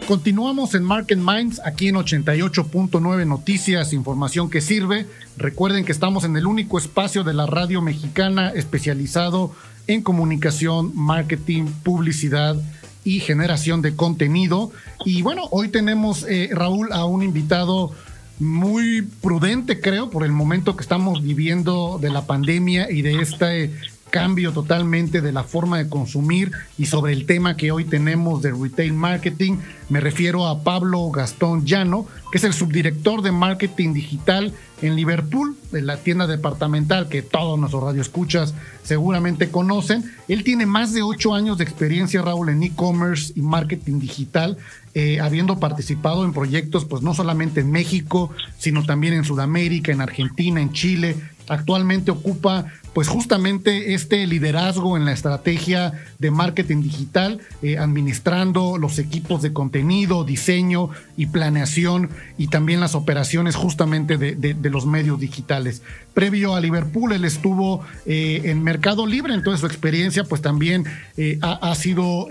[0.06, 5.06] Continuamos en Market Minds, aquí en 88.9 Noticias, información que sirve.
[5.38, 9.54] Recuerden que estamos en el único espacio de la radio mexicana especializado
[9.86, 12.56] en comunicación, marketing, publicidad
[13.04, 14.72] y generación de contenido.
[15.04, 17.92] Y bueno, hoy tenemos, eh, Raúl, a un invitado
[18.38, 23.70] muy prudente, creo, por el momento que estamos viviendo de la pandemia y de este
[24.10, 28.52] cambio totalmente de la forma de consumir y sobre el tema que hoy tenemos de
[28.52, 29.56] retail marketing.
[29.88, 35.56] Me refiero a Pablo Gastón Llano, que es el subdirector de marketing digital en Liverpool,
[35.72, 40.04] de la tienda departamental que todos nuestros radioescuchas seguramente conocen.
[40.28, 44.56] Él tiene más de ocho años de experiencia, Raúl, en e-commerce y marketing digital,
[44.94, 50.00] eh, habiendo participado en proyectos, pues no solamente en México, sino también en Sudamérica, en
[50.00, 51.16] Argentina, en Chile.
[51.50, 59.00] Actualmente ocupa pues justamente este liderazgo en la estrategia de marketing digital, eh, administrando los
[59.00, 62.08] equipos de contenido, diseño y planeación
[62.38, 65.82] y también las operaciones justamente de, los medios digitales.
[66.14, 70.84] Previo a Liverpool, él estuvo eh, en Mercado Libre, entonces su experiencia pues también
[71.16, 72.28] eh, ha, sido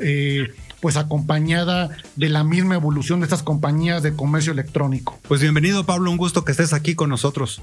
[0.80, 5.20] pues acompañada de la misma evolución de estas compañías de comercio electrónico.
[5.28, 7.62] Pues bienvenido Pablo, un gusto que estés aquí con nosotros.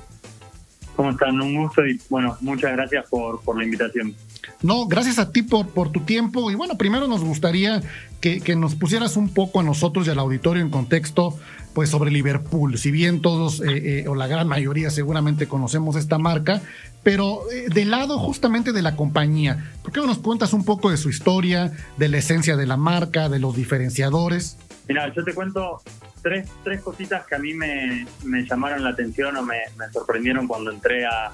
[0.96, 1.40] ¿Cómo están?
[1.40, 4.14] Un gusto y bueno, muchas gracias por, por la invitación.
[4.62, 6.50] No, gracias a ti por, por tu tiempo.
[6.50, 7.82] Y bueno, primero nos gustaría
[8.20, 11.38] que, que, nos pusieras un poco a nosotros y al auditorio en contexto
[11.76, 12.78] pues sobre Liverpool.
[12.78, 16.62] Si bien todos, eh, eh, o la gran mayoría seguramente conocemos esta marca,
[17.02, 20.90] pero eh, del lado justamente de la compañía, ¿por qué no nos cuentas un poco
[20.90, 24.56] de su historia, de la esencia de la marca, de los diferenciadores?
[24.88, 25.80] Mira, yo te cuento
[26.22, 28.06] tres, tres cositas que a mí me,
[28.48, 31.32] llamaron la atención o me, sorprendieron cuando entré a,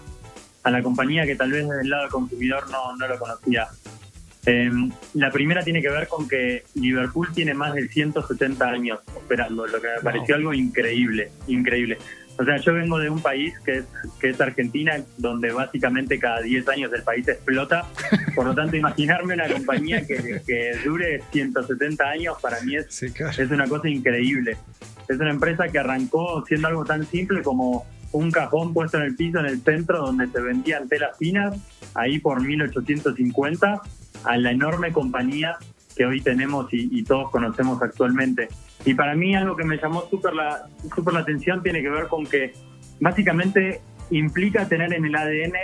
[0.64, 3.68] la compañía que tal vez desde el lado del consumidor no, no lo conocía.
[4.44, 9.66] Em, la primera tiene que ver con que Liverpool tiene más de 170 años operando,
[9.66, 11.98] lo que me pareció algo increíble, increíble.
[12.38, 13.84] O sea, yo vengo de un país que es,
[14.20, 17.86] que es Argentina, donde básicamente cada 10 años el país explota.
[18.34, 23.50] Por lo tanto, imaginarme una compañía que, que dure 170 años para mí es, es
[23.50, 24.56] una cosa increíble.
[25.08, 29.16] Es una empresa que arrancó siendo algo tan simple como un cajón puesto en el
[29.16, 31.56] piso en el centro donde se vendían telas finas,
[31.94, 33.82] ahí por 1850,
[34.24, 35.56] a la enorme compañía
[35.96, 38.48] que hoy tenemos y todos conocemos actualmente.
[38.84, 42.08] Y para mí algo que me llamó súper la, super la atención tiene que ver
[42.08, 42.52] con que
[43.00, 45.54] básicamente implica tener en el ADN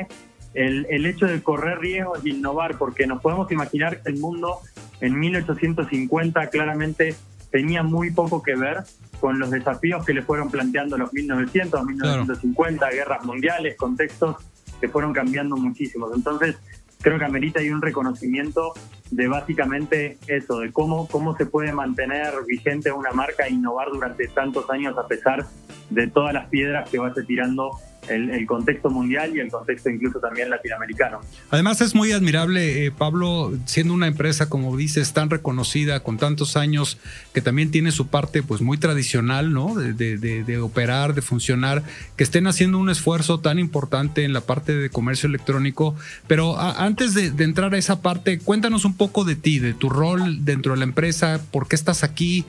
[0.54, 4.60] el, el hecho de correr riesgos y innovar, porque nos podemos imaginar que el mundo
[5.00, 7.14] en 1850 claramente
[7.50, 8.78] tenía muy poco que ver
[9.20, 14.36] con los desafíos que le fueron planteando los 1900, 1950, guerras mundiales, contextos
[14.80, 16.08] que fueron cambiando muchísimo.
[16.14, 16.56] Entonces,
[17.00, 18.72] creo que amerita ahí un reconocimiento
[19.10, 24.28] de básicamente eso, de cómo, cómo se puede mantener vigente una marca e innovar durante
[24.28, 25.46] tantos años a pesar
[25.90, 30.50] de todas las piedras que vaya tirando el, contexto mundial y el contexto incluso también
[30.50, 31.20] latinoamericano.
[31.50, 36.56] Además es muy admirable, eh, Pablo, siendo una empresa, como dices, tan reconocida, con tantos
[36.56, 36.98] años,
[37.32, 39.74] que también tiene su parte pues muy tradicional, ¿no?
[39.74, 41.82] De, operar, de funcionar,
[42.16, 45.94] que estén haciendo un esfuerzo tan importante en la parte de comercio electrónico.
[46.26, 50.44] Pero antes de, entrar a esa parte, cuéntanos un poco de ti, de tu rol
[50.44, 52.44] dentro de la empresa, por qué estás aquí,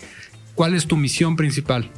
[0.56, 1.90] cuál es tu misión principal.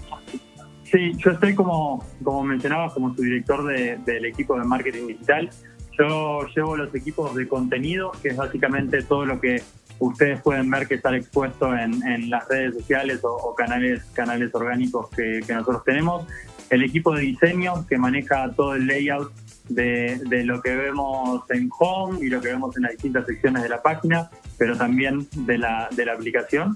[0.91, 5.49] Sí, yo estoy como, como mencionabas, como su director del equipo de marketing digital.
[5.97, 9.62] Yo llevo los equipos de contenido, que es básicamente todo lo que
[9.99, 14.54] ustedes pueden ver que está expuesto en, en las redes sociales o, o canales, canales
[14.54, 16.25] orgánicos que, que nosotros tenemos.
[16.69, 19.32] El equipo de diseño que maneja todo el layout
[19.69, 23.63] de, de, lo que vemos en Home y lo que vemos en las distintas secciones
[23.63, 26.75] de la página, pero también de la, de la aplicación.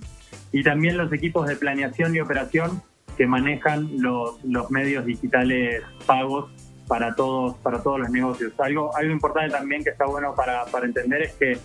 [0.51, 2.81] Y también los equipos de planeación y operación
[3.15, 6.49] que manejan los, los medios digitales pagos
[6.87, 8.53] para todos, para todos los negocios.
[8.59, 11.57] Algo, algo importante también que está bueno para, para entender es que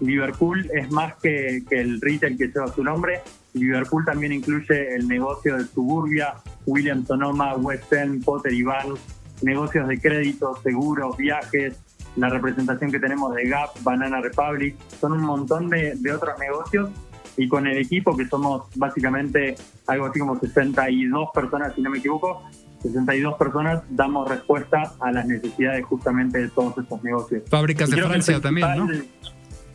[0.00, 3.20] Liverpool es más que, que, el retail que lleva su nombre.
[3.54, 6.34] Liverpool también incluye el negocio de Suburbia,
[6.66, 9.00] William Sonoma, West End, Potter y Barnes,
[9.42, 11.80] negocios de crédito, seguros, viajes,
[12.16, 16.90] la representación que tenemos de Gap, Banana Republic, son un montón de, de otros negocios
[17.38, 19.54] y con el equipo que somos básicamente
[19.86, 22.42] algo así como 62 personas, si no me equivoco,
[22.82, 27.44] 62 personas damos respuesta a las necesidades justamente de todos estos negocios.
[27.48, 28.88] Fábricas de Francia también, ¿no?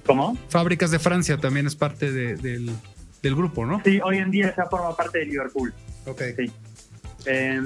[0.05, 0.37] ¿Cómo?
[0.49, 2.69] Fábricas de Francia también es parte de, del,
[3.21, 3.81] del, grupo, ¿no?
[3.85, 5.73] Sí, hoy en día ya forma parte de Liverpool.
[6.05, 6.21] Ok.
[6.35, 6.51] Sí.
[7.25, 7.61] Eh,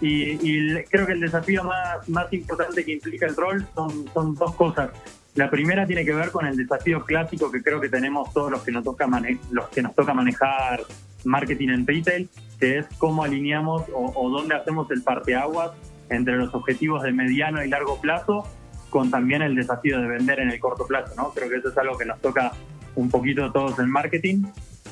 [0.00, 4.34] y, y, creo que el desafío más, más importante que implica el rol son, son
[4.34, 4.90] dos cosas.
[5.34, 8.62] La primera tiene que ver con el desafío clásico que creo que tenemos todos los
[8.62, 9.08] que nos toca,
[9.50, 10.82] los que nos toca manejar
[11.24, 12.28] marketing en retail,
[12.60, 15.70] que es cómo alineamos o, o dónde hacemos el parteaguas
[16.10, 18.46] entre los objetivos de mediano y largo plazo
[18.90, 21.30] con también el desafío de vender en el corto plazo, ¿no?
[21.30, 22.52] Creo que eso es algo que nos toca
[22.94, 24.44] un poquito a todos en marketing.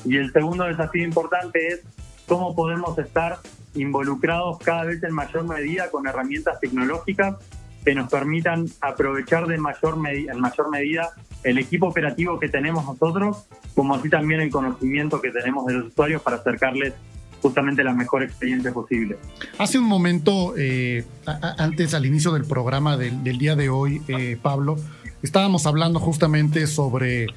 [0.03, 1.81] Y el segundo desafío importante es
[2.27, 3.37] cómo podemos estar
[3.75, 7.35] involucrados cada vez en mayor medida con herramientas tecnológicas
[7.83, 11.13] que nos permitan aprovechar de mayor en mayor medida
[11.43, 15.87] el equipo operativo que tenemos nosotros, como así también el conocimiento que tenemos de los
[15.87, 16.93] usuarios para acercarles
[17.41, 19.17] justamente la mejor experiencia posible.
[19.57, 24.77] Hace un momento, eh, antes al inicio del programa del, día de hoy, eh, Pablo,
[25.23, 27.27] estábamos hablando justamente sobre,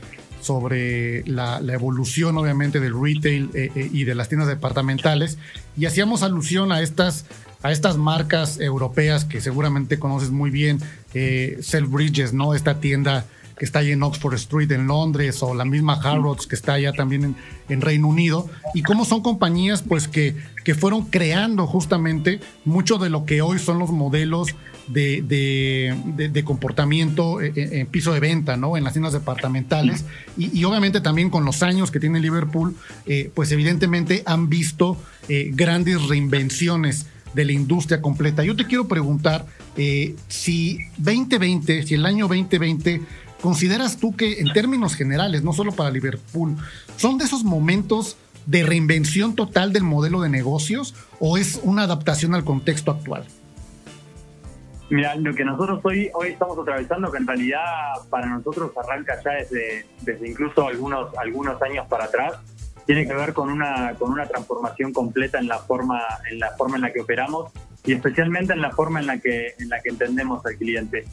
[0.41, 5.39] sobre la, la evolución obviamente del retail eh, y de las tiendas departamentales
[5.77, 7.25] y hacíamos alusión a estas
[7.65, 10.81] a estas marcas europeas que seguramente conoces muy bien,
[11.15, 12.55] eh, Selfridges, ¿no?
[12.55, 13.25] Esta tienda
[13.57, 16.93] que está ahí en Oxford Street en Londres o la misma Harrods que está allá
[16.93, 17.35] también
[17.69, 23.09] en, Reino Unido y cómo son compañías pues que, que fueron creando justamente mucho de
[23.09, 24.55] lo que hoy son los modelos
[24.89, 28.77] de, de, de, de comportamiento en, piso de venta, ¿no?
[28.77, 30.05] En las tiendas departamentales
[30.37, 34.99] y, obviamente también con los años que tiene Liverpool, eh, pues evidentemente han visto
[35.29, 38.43] eh, grandes reinvenciones de la industria completa.
[38.43, 43.03] Yo te quiero preguntar eh, si 2020, si el año 2020,
[43.41, 46.57] ¿consideras tú que en términos generales, no solo para Liverpool,
[46.97, 48.17] son de esos momentos
[48.47, 53.25] de reinvención total del modelo de negocios o es una adaptación al contexto actual?
[54.91, 57.61] Mira, lo que nosotros hoy, hoy estamos atravesando, que en realidad
[58.11, 62.35] para nosotros arranca ya desde, desde incluso algunos, algunos años para atrás,
[62.87, 66.77] tiene que ver con una, con una transformación completa en la forma en la forma
[66.77, 67.53] en la que operamos
[67.85, 71.05] y especialmente en la forma en la que en la que entendemos al cliente.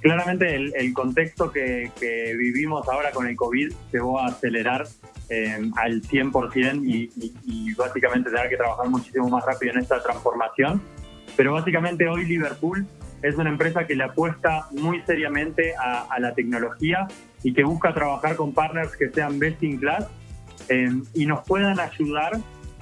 [0.00, 4.84] Claramente el, el contexto que, que, vivimos ahora con el COVID llevó a acelerar
[5.28, 10.02] eh, al 100% y, y, y básicamente tener que trabajar muchísimo más rápido en esta
[10.02, 10.82] transformación.
[11.36, 12.84] Pero básicamente hoy Liverpool
[13.22, 17.06] es una empresa que le apuesta muy seriamente a, a la tecnología
[17.44, 20.08] y que busca trabajar con partners que sean best in class
[20.68, 22.40] eh, y nos puedan ayudar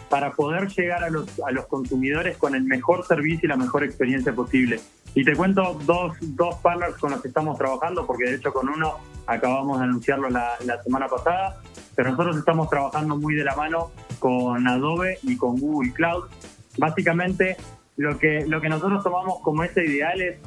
[0.08, 3.84] para poder llegar a los, a los consumidores con el mejor servicio y la mejor
[3.84, 4.80] experiencia posible.
[5.14, 8.68] Y te cuento dos, dos partners con los que estamos trabajando, porque de hecho con
[8.68, 8.94] uno
[9.26, 11.60] acabamos de anunciarlo la, la semana pasada,
[11.94, 16.24] pero nosotros estamos trabajando muy de la mano con Adobe y con Google Cloud.
[16.78, 17.56] Básicamente,
[17.96, 20.38] lo que, lo que nosotros tomamos como ese ideal es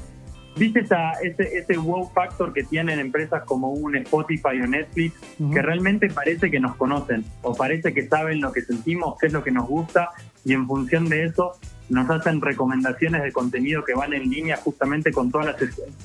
[0.56, 5.44] ¿Viste esa, ese, ese wow factor que tienen empresas como un Spotify o Netflix uh
[5.44, 5.54] -huh.
[5.54, 9.34] que realmente parece que nos conocen o parece que saben lo que sentimos, qué es
[9.34, 10.10] lo que nos gusta
[10.46, 11.54] y en función de eso
[11.90, 15.56] nos hacen recomendaciones de contenido que van en línea justamente con todas las,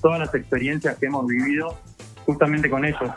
[0.00, 1.76] todas las experiencias que hemos vivido
[2.24, 3.10] justamente con ellos.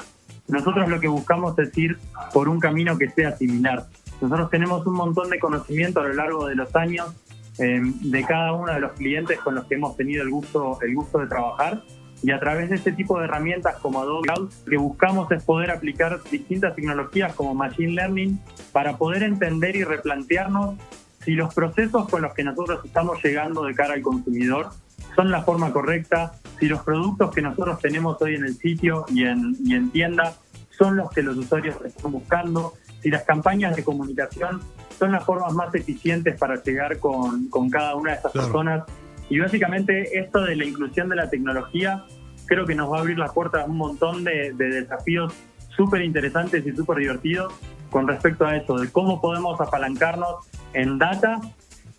[0.47, 1.97] Nosotros lo que buscamos es ir
[2.33, 3.85] por un camino que sea similar.
[4.19, 7.13] Nosotros tenemos un montón de conocimiento a lo largo de los años
[7.59, 10.95] eh, de cada uno de los clientes con los que hemos tenido el gusto, el
[10.95, 11.81] gusto de trabajar.
[12.23, 15.43] Y a través de este tipo de herramientas como Adobe Cloud, lo que buscamos es
[15.43, 18.39] poder aplicar distintas tecnologías como Machine Learning
[18.71, 20.75] para poder entender y replantearnos
[21.23, 24.69] si los procesos con los que nosotros estamos llegando de cara al consumidor
[25.15, 29.25] son la forma correcta, si los productos que nosotros tenemos hoy en el sitio y
[29.25, 30.35] en, y en tienda
[30.69, 34.61] son los que los usuarios están buscando, si las campañas de comunicación
[35.01, 38.47] son las formas más eficientes para llegar con, con cada una de estas claro.
[38.47, 38.83] personas.
[39.31, 42.05] Y básicamente esto de la inclusión de la tecnología
[42.45, 45.33] creo que nos va a abrir las puertas a un montón de, de desafíos
[45.75, 47.51] súper interesantes y súper divertidos
[47.89, 51.41] con respecto a eso, de cómo podemos apalancarnos en data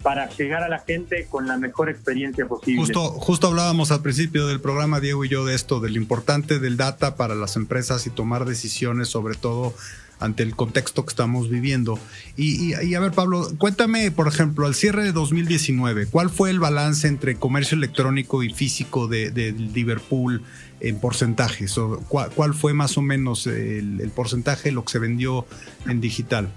[0.05, 2.81] para llegar a la gente con la mejor experiencia posible.
[2.81, 6.61] Justo, justo hablábamos al principio del programa, Diego y yo, de esto, de lo importante
[6.61, 9.75] del data para las empresas y tomar decisiones, sobre todo
[10.23, 11.99] ante el contexto que estamos viviendo.
[12.37, 16.51] Y, y, y, a ver, Pablo, cuéntame, por ejemplo, al cierre de 2019, ¿cuál fue
[16.51, 20.43] el balance entre comercio electrónico y físico de, de Liverpool
[20.81, 21.77] en porcentajes?
[21.79, 25.47] O, ¿cuál, ¿cuál, fue más o menos el, el porcentaje de lo que se vendió
[25.87, 26.49] en digital?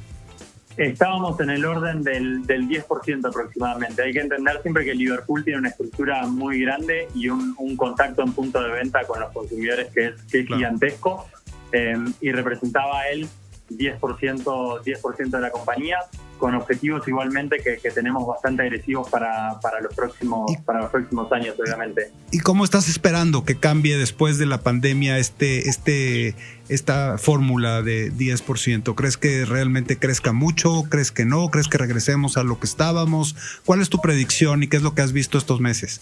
[0.77, 4.03] Estábamos en el orden del, del 10% aproximadamente.
[4.03, 8.23] Hay que entender siempre que Liverpool tiene una estructura muy grande y un, un contacto
[8.23, 10.59] en punto de venta con los consumidores que es, que es claro.
[10.59, 11.27] gigantesco.
[11.71, 13.27] Eh, y representaba él
[13.69, 15.01] 10%, 10
[15.31, 15.97] de la compañía,
[16.37, 20.91] con objetivos igualmente que, que tenemos bastante agresivos para, para, los próximos, ¿Y, para los
[20.91, 22.11] próximos años, obviamente.
[22.31, 26.35] ¿Y cómo estás esperando que cambie después de la pandemia este, este,
[26.69, 28.95] esta fórmula de 10%?
[28.95, 30.83] ¿Crees que realmente crezca mucho?
[30.89, 31.49] ¿Crees que no?
[31.49, 33.35] ¿Crees que regresemos a lo que estábamos?
[33.65, 36.01] ¿Cuál es tu predicción y qué es lo que has visto estos meses?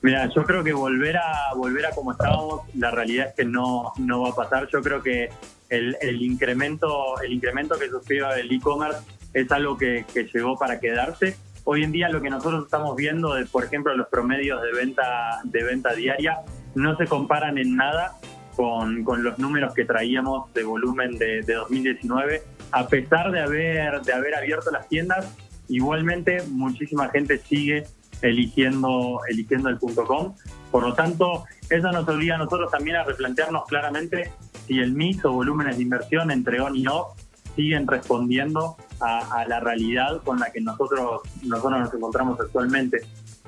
[0.00, 3.92] Mira, yo creo que volver a volver a como estábamos, la realidad es que no,
[3.98, 4.68] no va a pasar.
[4.72, 5.28] Yo creo que
[5.68, 9.00] el, el incremento el incremento que sufrió el e-commerce
[9.34, 11.36] es algo que, que, llegó para quedarse.
[11.64, 15.40] Hoy en día lo que nosotros estamos viendo, de, por ejemplo, los promedios de venta
[15.44, 16.38] de venta diaria,
[16.74, 18.16] no se comparan en nada
[18.56, 22.42] con, con los números que traíamos de volumen de, de 2019,
[22.72, 25.36] a pesar de haber de haber abierto las tiendas.
[25.68, 27.84] Igualmente, muchísima gente sigue
[28.22, 30.34] eligiendo, eligiendo el punto .com.
[30.70, 34.32] Por lo tanto, eso nos obliga a nosotros también a replantearnos claramente
[34.68, 37.18] si el mix o volúmenes de inversión entre on y off
[37.56, 43.00] siguen respondiendo a, la realidad con la que nosotros, nosotros nos encontramos actualmente.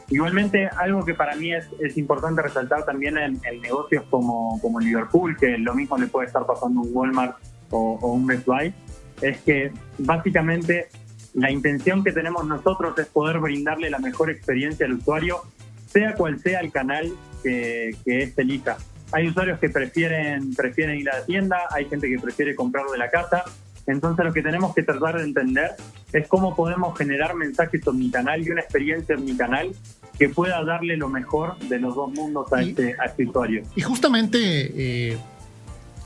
[0.08, 5.36] Igualmente, algo que para mí es, es importante resaltar también en, negocios como, como Liverpool,
[5.36, 7.36] que lo mismo le puede estar pasando un Walmart
[7.70, 8.74] o, un Best Buy,
[9.22, 10.88] es que básicamente
[11.34, 15.42] la intención que tenemos nosotros es poder brindarle la mejor experiencia al usuario,
[15.86, 17.12] sea cual sea el canal
[17.44, 18.76] que, que elija.
[19.12, 22.98] Hay usuarios que prefieren, prefieren ir a la tienda, hay gente que prefiere comprarlo de
[22.98, 23.44] la casa.
[23.86, 25.72] Entonces lo que tenemos que tratar de entender
[26.12, 29.70] es cómo podemos generar mensajes omnicanal y una experiencia omnicanal
[30.18, 33.62] que pueda darle lo mejor de los dos mundos a, y, este, a este usuario.
[33.74, 35.18] Y justamente eh,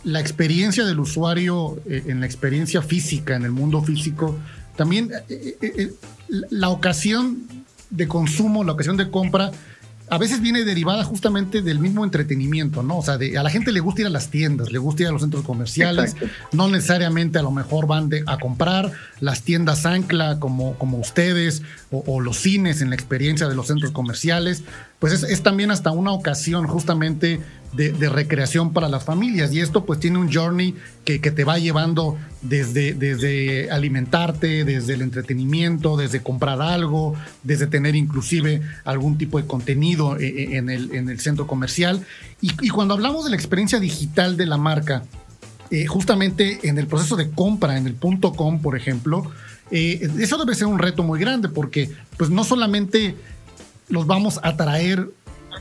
[0.04, 4.38] la experiencia del usuario eh, en la experiencia física, en el mundo físico,
[4.76, 5.92] también eh, eh,
[6.28, 7.38] la ocasión
[7.90, 9.50] de consumo, la ocasión de compra,
[10.10, 12.98] a veces viene derivada justamente del mismo entretenimiento, ¿no?
[12.98, 15.08] O sea, de, a la gente le gusta ir a las tiendas, le gusta ir
[15.08, 16.28] a los centros comerciales, Exacto.
[16.52, 21.62] no necesariamente a lo mejor van de, a comprar las tiendas ancla como, como ustedes
[21.90, 24.62] o, o, los cines en la experiencia de los centros comerciales,
[25.04, 27.38] pues es, también hasta una ocasión justamente
[27.74, 29.52] de, recreación para las familias.
[29.52, 30.74] Y esto pues tiene un journey
[31.04, 37.94] que, te va llevando desde, desde alimentarte, desde el entretenimiento, desde comprar algo, desde tener
[37.96, 42.06] inclusive algún tipo de contenido en el, en el centro comercial.
[42.40, 45.02] Y, cuando hablamos de la experiencia digital de la marca,
[45.70, 49.30] eh, justamente en el proceso de compra, en el punto com, por ejemplo,
[49.70, 53.16] eh, eso debe ser un reto muy grande porque pues no solamente
[53.94, 55.08] los vamos a traer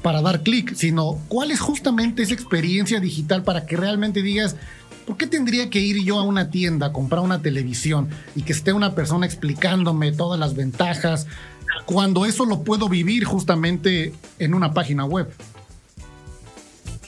[0.01, 4.57] para dar clic, sino cuál es justamente esa experiencia digital para que realmente digas,
[5.05, 8.51] ¿por qué tendría que ir yo a una tienda a comprar una televisión y que
[8.51, 11.27] esté una persona explicándome todas las ventajas
[11.86, 15.31] cuando eso lo puedo vivir justamente en una página web?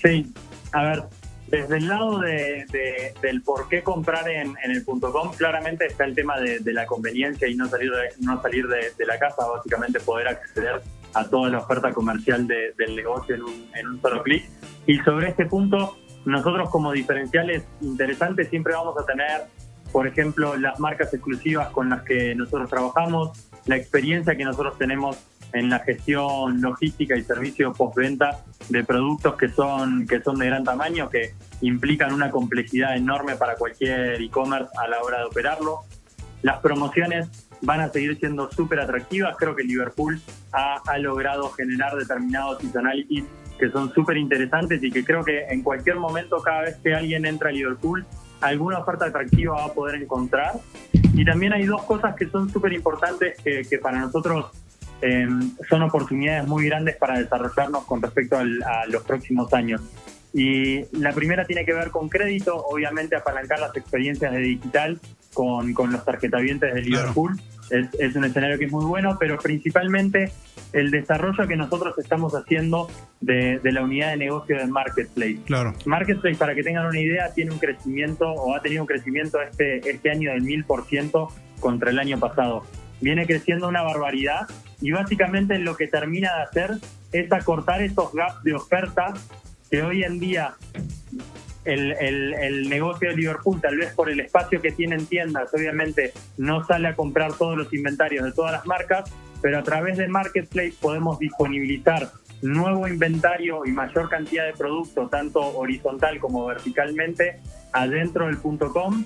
[0.01, 0.31] Sí,
[0.71, 1.03] a ver,
[1.47, 5.85] desde el lado de, de, del por qué comprar en, en el punto .com, claramente
[5.85, 9.19] está el tema de, de, la conveniencia y no salir de, no salir de, la
[9.19, 10.81] casa, básicamente poder acceder
[11.15, 14.45] a toda la oferta comercial del negocio en un, en un solo clic.
[14.85, 19.43] Y sobre este punto, nosotros como diferenciales interesantes siempre vamos a tener,
[19.91, 25.17] por ejemplo, las marcas exclusivas con las que nosotros trabajamos, la experiencia que nosotros tenemos
[25.53, 30.65] en la gestión logística y servicio postventa de productos que son, que son de gran
[30.65, 35.79] tamaño, que implican una complejidad enorme para cualquier e-commerce a la hora de operarlo.
[36.41, 39.35] Las promociones van a seguir siendo súper atractivas.
[39.37, 43.25] Creo que Liverpool ha, ha, logrado generar determinados seasonalities
[43.57, 47.25] que son súper interesantes y que creo que en cualquier momento, cada vez que alguien
[47.25, 48.05] entra a Liverpool,
[48.41, 50.53] alguna oferta atractiva va a poder encontrar.
[50.93, 54.51] Y también hay dos cosas que son súper importantes que, que para nosotros
[55.01, 55.27] eh,
[55.69, 59.81] son oportunidades muy grandes para desarrollarnos con respecto al, a los próximos años.
[60.33, 64.99] Y la primera tiene que ver con crédito, obviamente apalancar las experiencias de digital
[65.35, 67.35] con, con los tarjetavientes de Liverpool.
[67.67, 67.87] Claro.
[67.93, 70.31] es, es, un escenario que es muy bueno, pero principalmente
[70.73, 72.89] el desarrollo que nosotros estamos haciendo
[73.21, 75.39] de, de, la unidad de negocio de Marketplace.
[75.45, 75.73] Claro.
[75.85, 79.87] Marketplace, para que tengan una idea, tiene un crecimiento o ha tenido un crecimiento este,
[79.87, 81.29] este año del 1000%
[81.59, 82.63] contra el año pasado.
[83.01, 84.47] Viene creciendo una barbaridad
[84.81, 86.71] y básicamente lo que termina de hacer
[87.11, 89.13] es acortar esos gaps de oferta
[89.69, 90.55] que hoy en día
[91.65, 95.53] el, el, el, negocio de Liverpool, tal vez por el espacio que tiene en tiendas,
[95.53, 99.11] obviamente no sale a comprar todos los inventarios de todas las marcas,
[99.41, 102.09] pero a través de Marketplace podemos disponibilizar
[102.41, 107.39] nuevo inventario y mayor cantidad de productos, tanto horizontal como verticalmente,
[107.71, 109.03] adentro del punto .com.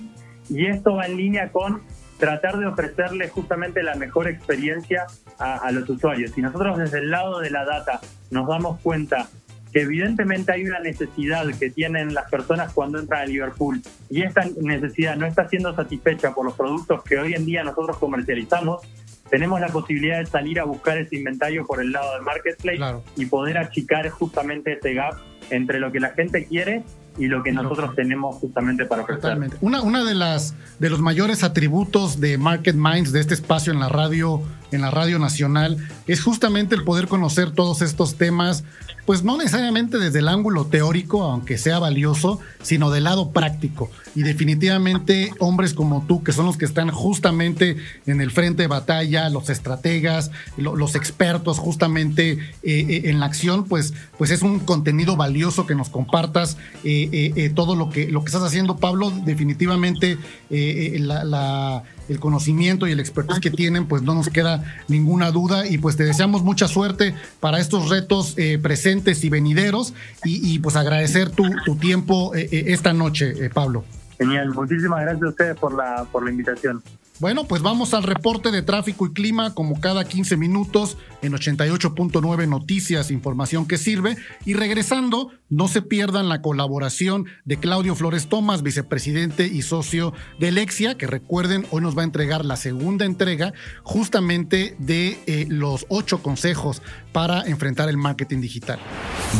[0.48, 1.82] Y esto va en línea con
[2.18, 5.06] tratar de ofrecerle justamente la mejor experiencia
[5.38, 6.32] a, a los usuarios.
[6.32, 8.00] Si nosotros desde el lado de la data
[8.30, 9.28] nos damos cuenta
[9.72, 14.42] que evidentemente hay una necesidad que tienen las personas cuando entran a Liverpool y esta
[14.60, 18.82] necesidad no está siendo satisfecha por los productos que hoy en día nosotros comercializamos,
[19.30, 23.04] tenemos la posibilidad de salir a buscar ese inventario por el lado del marketplace Claro.
[23.16, 25.14] y poder achicar justamente ese gap
[25.50, 26.82] entre lo que la gente quiere
[27.18, 29.22] y lo que nosotros tenemos justamente para ofrecer.
[29.22, 29.56] Totalmente.
[29.60, 33.80] Una, una de las de los mayores atributos de Market Minds, de este espacio en
[33.80, 34.42] la radio,
[34.72, 38.64] en la radio nacional, es justamente el poder conocer todos estos temas,
[39.06, 43.90] pues no necesariamente desde el ángulo teórico, aunque sea valioso, sino del lado práctico.
[44.14, 48.66] Y definitivamente hombres como tú, que son los que están justamente en el frente de
[48.68, 54.42] batalla, los estrategas, lo- los expertos justamente eh, eh, en la acción, pues, pues es
[54.42, 59.10] un contenido valioso que nos compartas eh, todo lo que, lo que estás haciendo, Pablo.
[59.24, 60.18] Definitivamente
[60.50, 65.78] la- el conocimiento y el expertise que tienen, pues no nos queda ninguna duda y
[65.78, 69.94] pues te deseamos mucha suerte para estos retos eh, presentes y venideros
[70.24, 73.84] y, y, pues agradecer tu, tu tiempo eh, eh, esta noche, eh, Pablo.
[74.18, 76.82] Genial, muchísimas gracias a ustedes por la, por la invitación.
[77.20, 82.48] Bueno, pues vamos al reporte de tráfico y clima como cada 15 minutos en 88.9
[82.48, 84.16] Noticias, información que sirve.
[84.46, 90.52] Y regresando, no se pierdan la colaboración de Claudio Flores Tomás, vicepresidente y socio de
[90.52, 95.84] Lexia, que recuerden, hoy nos va a entregar la segunda entrega justamente de eh, los
[95.88, 96.82] ocho consejos
[97.12, 98.78] para enfrentar el marketing digital.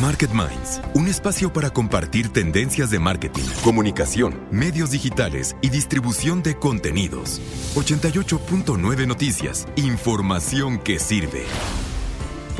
[0.00, 6.56] Market Minds, un espacio para compartir tendencias de marketing, comunicación, medios digitales y distribución de
[6.56, 7.40] contenidos.
[7.74, 11.44] 88.9 Noticias, información que sirve.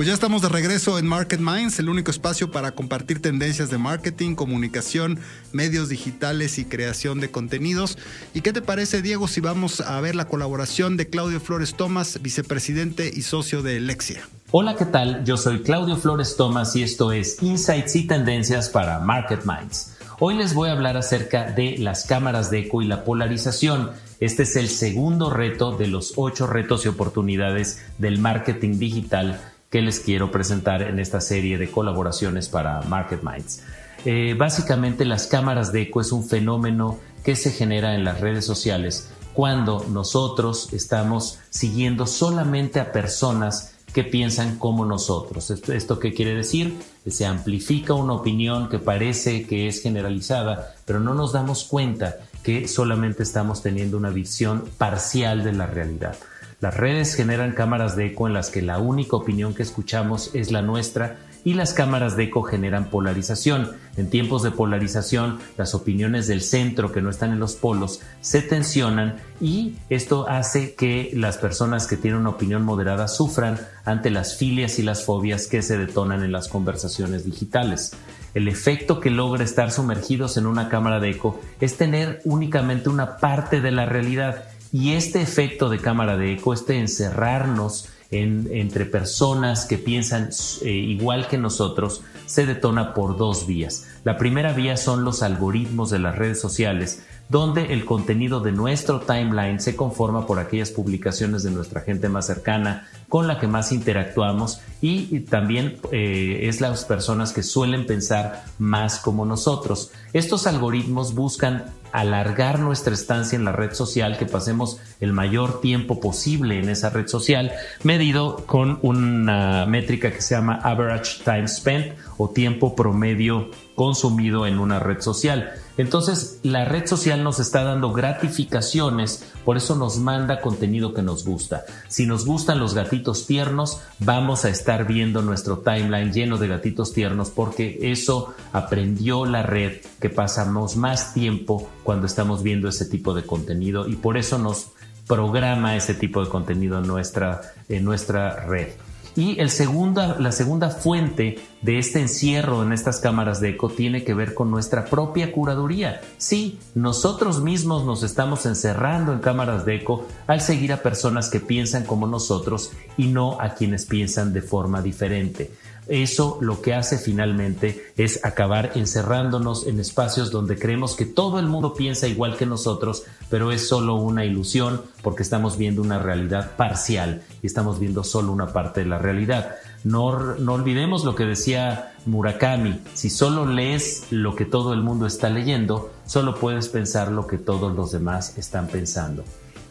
[0.00, 3.76] Pues ya estamos de regreso en Market Minds, el único espacio para compartir tendencias de
[3.76, 5.18] marketing, comunicación,
[5.52, 7.98] medios digitales y creación de contenidos.
[8.32, 12.22] ¿Y qué te parece, Diego, si vamos a ver la colaboración de Claudio Flores Tomás,
[12.22, 14.26] vicepresidente y socio de Lexia?
[14.52, 15.22] Hola, ¿qué tal?
[15.26, 19.98] Yo soy Claudio Flores Tomás y esto es Insights y Tendencias para Market Minds.
[20.18, 23.90] Hoy les voy a hablar acerca de las cámaras de eco y la polarización.
[24.18, 29.38] Este es el segundo reto de los ocho retos y oportunidades del marketing digital
[29.70, 33.62] que les quiero presentar en esta serie de colaboraciones para Market Minds.
[34.04, 38.44] Eh, básicamente las cámaras de eco es un fenómeno que se genera en las redes
[38.44, 45.50] sociales cuando nosotros estamos siguiendo solamente a personas que piensan como nosotros.
[45.50, 46.76] ¿Esto, ¿Esto qué quiere decir?
[47.06, 52.68] Se amplifica una opinión que parece que es generalizada, pero no nos damos cuenta que
[52.68, 56.16] solamente estamos teniendo una visión parcial de la realidad.
[56.60, 60.52] Las redes generan cámaras de eco en las que la única opinión que escuchamos es
[60.52, 63.70] la nuestra y las cámaras de eco generan polarización.
[63.96, 68.42] En tiempos de polarización, las opiniones del centro que no están en los polos se
[68.42, 74.36] tensionan y esto hace que las personas que tienen una opinión moderada sufran ante las
[74.36, 77.92] filias y las fobias que se detonan en las conversaciones digitales.
[78.34, 83.16] El efecto que logra estar sumergidos en una cámara de eco es tener únicamente una
[83.16, 88.86] parte de la realidad y este efecto de cámara de eco, este encerrarnos en, entre
[88.86, 90.30] personas que piensan
[90.62, 93.88] eh, igual que nosotros, se detona por dos vías.
[94.04, 99.00] La primera vía son los algoritmos de las redes sociales, donde el contenido de nuestro
[99.00, 103.70] timeline se conforma por aquellas publicaciones de nuestra gente más cercana, con la que más
[103.72, 109.92] interactuamos y, también eh, es las personas que suelen pensar más como nosotros.
[110.12, 116.00] Estos algoritmos buscan alargar nuestra estancia en la red social, que pasemos el mayor tiempo
[116.00, 117.52] posible en esa red social,
[117.82, 123.50] medido con una métrica que se llama average time spent o tiempo promedio
[123.80, 125.54] consumido en una red social.
[125.78, 131.24] Entonces, la red social nos está dando gratificaciones, por eso nos manda contenido que nos
[131.24, 131.64] gusta.
[131.88, 136.92] Si nos gustan los gatitos tiernos, vamos a estar viendo nuestro timeline lleno de gatitos
[136.92, 143.14] tiernos porque eso aprendió la red que pasamos más tiempo cuando estamos viendo ese tipo
[143.14, 144.72] de contenido y por eso nos
[145.06, 148.68] programa ese tipo de contenido en nuestra, en nuestra red.
[149.16, 154.04] Y el segunda, la segunda fuente de este encierro en estas cámaras de eco tiene
[154.04, 156.00] que ver con nuestra propia curaduría.
[156.16, 161.40] Sí, nosotros mismos nos estamos encerrando en cámaras de eco al seguir a personas que
[161.40, 165.50] piensan como nosotros y no a quienes piensan de forma diferente.
[165.86, 171.46] Eso lo que hace finalmente es acabar encerrándonos en espacios donde creemos que todo el
[171.46, 176.56] mundo piensa igual que nosotros, pero es solo una ilusión porque estamos viendo una realidad
[176.56, 179.56] parcial y estamos viendo solo una parte de la realidad.
[179.82, 185.06] No, no olvidemos lo que decía Murakami, si solo lees lo que todo el mundo
[185.06, 189.24] está leyendo, solo puedes pensar lo que todos los demás están pensando.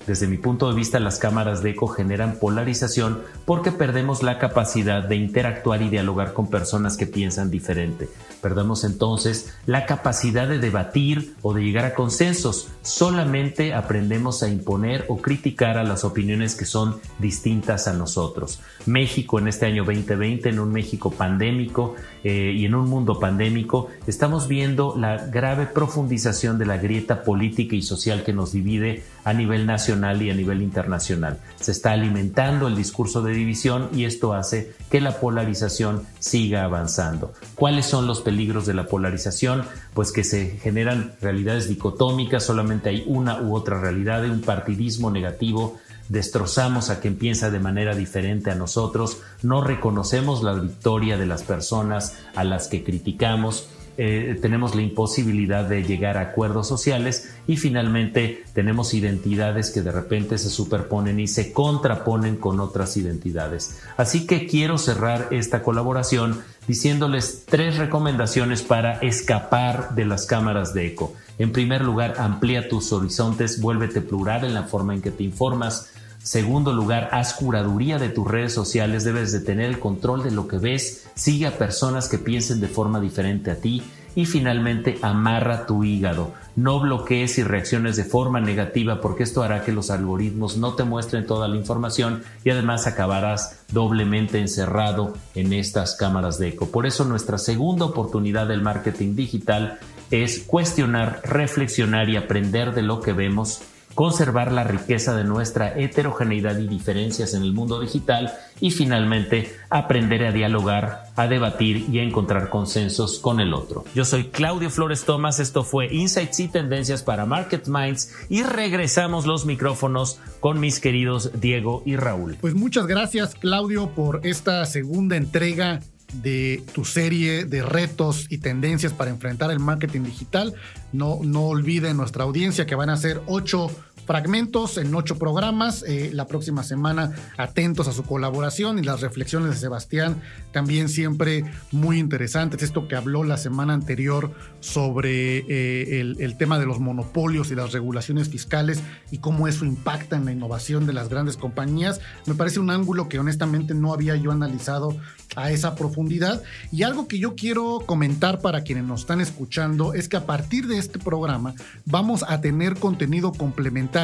[0.10, 5.04] Desde mi punto de vista, las cámaras de eco generan polarización porque perdemos la capacidad
[5.04, 8.10] de interactuar y dialogar con personas que piensan diferente.
[8.42, 12.70] Perdemos entonces la capacidad de debatir o de llegar a consensos.
[12.82, 18.62] Solamente aprendemos a imponer o criticar a las opiniones que son distintas a nosotros.
[18.88, 21.94] México en este año 2020, en un México pandémico
[22.24, 27.76] eh, y en un mundo pandémico, estamos viendo la grave profundización de la grieta política
[27.76, 31.40] y social que nos divide a nivel nacional y a nivel internacional.
[31.60, 37.34] Se está alimentando el discurso de división y esto hace que la polarización siga avanzando.
[37.56, 39.64] ¿Cuáles son los peligros de la polarización?
[39.94, 45.80] Pues que se generan realidades dicotómicas, solamente hay una u otra realidad, un partidismo negativo
[46.10, 51.44] destrozamos a quien piensa de manera diferente a nosotros, no reconocemos la victoria de las
[51.44, 53.70] personas a las que criticamos,
[54.02, 59.92] eh, tenemos la imposibilidad de llegar a acuerdos sociales y finalmente tenemos identidades que de
[59.92, 63.82] repente se superponen y se contraponen con otras identidades.
[63.98, 70.88] Así que quiero cerrar esta colaboración diciéndoles tres recomendaciones para escapar de las cámaras de
[70.88, 71.14] eco.
[71.38, 75.92] En primer lugar, amplía tus horizontes, vuélvete plural en la forma en que te informas.
[76.22, 80.48] Segundo lugar, haz curaduría de tus redes sociales, debes de tener el control de lo
[80.48, 83.82] que ves, sigue a personas que piensen de forma diferente a ti
[84.16, 86.34] y finalmente amarra tu hígado.
[86.58, 90.84] No bloquees y reacciones de forma negativa porque esto hará que los algoritmos no te
[90.84, 96.70] muestren toda la información y además acabarás doblemente encerrado en estas cámaras de eco.
[96.70, 99.80] Por eso nuestra segunda oportunidad del marketing digital
[100.12, 103.62] es cuestionar, reflexionar y aprender de lo que vemos
[104.00, 108.32] conservar la riqueza de nuestra heterogeneidad y diferencias en el mundo digital
[108.62, 113.84] y finalmente aprender a dialogar, a debatir y a encontrar consensos con el otro.
[113.94, 119.26] Yo soy Claudio Flores Tomás, esto fue Insights y Tendencias para Market Minds y regresamos
[119.26, 122.38] los micrófonos con mis queridos Diego y Raúl.
[122.40, 125.82] Pues muchas gracias Claudio por esta segunda entrega
[126.14, 130.54] de tu serie de retos y tendencias para enfrentar el marketing digital.
[130.92, 133.70] No, no olviden nuestra audiencia que van a ser ocho
[134.10, 135.86] fragmentos en ocho programas.
[135.88, 140.20] Eh, la próxima semana atentos a su colaboración y las reflexiones de Sebastián
[140.52, 142.64] también siempre muy interesantes.
[142.64, 144.32] Esto que habló la semana anterior
[144.62, 148.82] sobre eh, el, el, tema de los monopolios y las regulaciones fiscales
[149.12, 153.10] y cómo eso impacta en la innovación de las grandes compañías, me parece un ángulo
[153.10, 154.98] que honestamente no había yo analizado
[155.36, 156.42] a esa profundidad.
[156.72, 160.66] Y algo que yo quiero comentar para quienes nos están escuchando es que a partir
[160.66, 161.54] de este programa
[161.86, 163.99] vamos a tener contenido complementario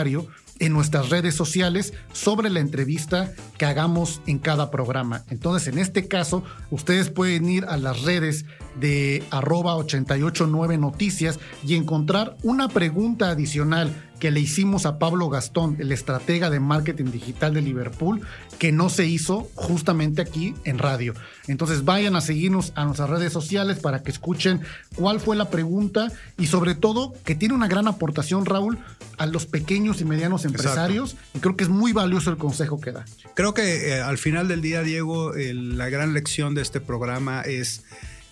[0.59, 5.23] en nuestras redes sociales sobre la entrevista que hagamos en cada programa.
[5.29, 8.45] Entonces, en este caso, ustedes pueden ir a las redes
[8.79, 13.93] de arroba 889 noticias y encontrar una pregunta adicional
[14.25, 18.21] que le hicimos a Pablo Gastón, el estratega de marketing digital de Liverpool,
[18.57, 21.13] que no se hizo justamente aquí en radio.
[21.45, 24.61] Entonces vayan a seguirnos a nuestras redes sociales para que escuchen
[24.95, 28.79] cuál fue la pregunta y sobre todo que tiene una gran aportación, Raúl,
[29.19, 31.11] a los pequeños y medianos empresarios.
[31.11, 31.37] Exacto.
[31.37, 33.05] Y creo que es muy valioso el consejo que da.
[33.35, 37.83] Creo que eh, al final del día, Diego, la gran lección de este programa es...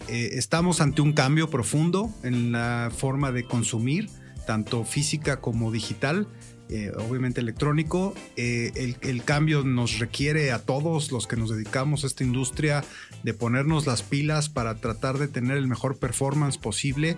[0.10, 4.10] Eh, estamos ante un cambio profundo en la forma de consumir
[4.46, 6.28] tanto física como digital,
[6.70, 8.16] eh, obviamente electrónico.
[8.36, 12.84] Eh, el, cambio nos requiere a todos los que nos dedicamos a esta industria
[13.24, 17.18] de ponernos las pilas para tratar de tener el mejor performance posible.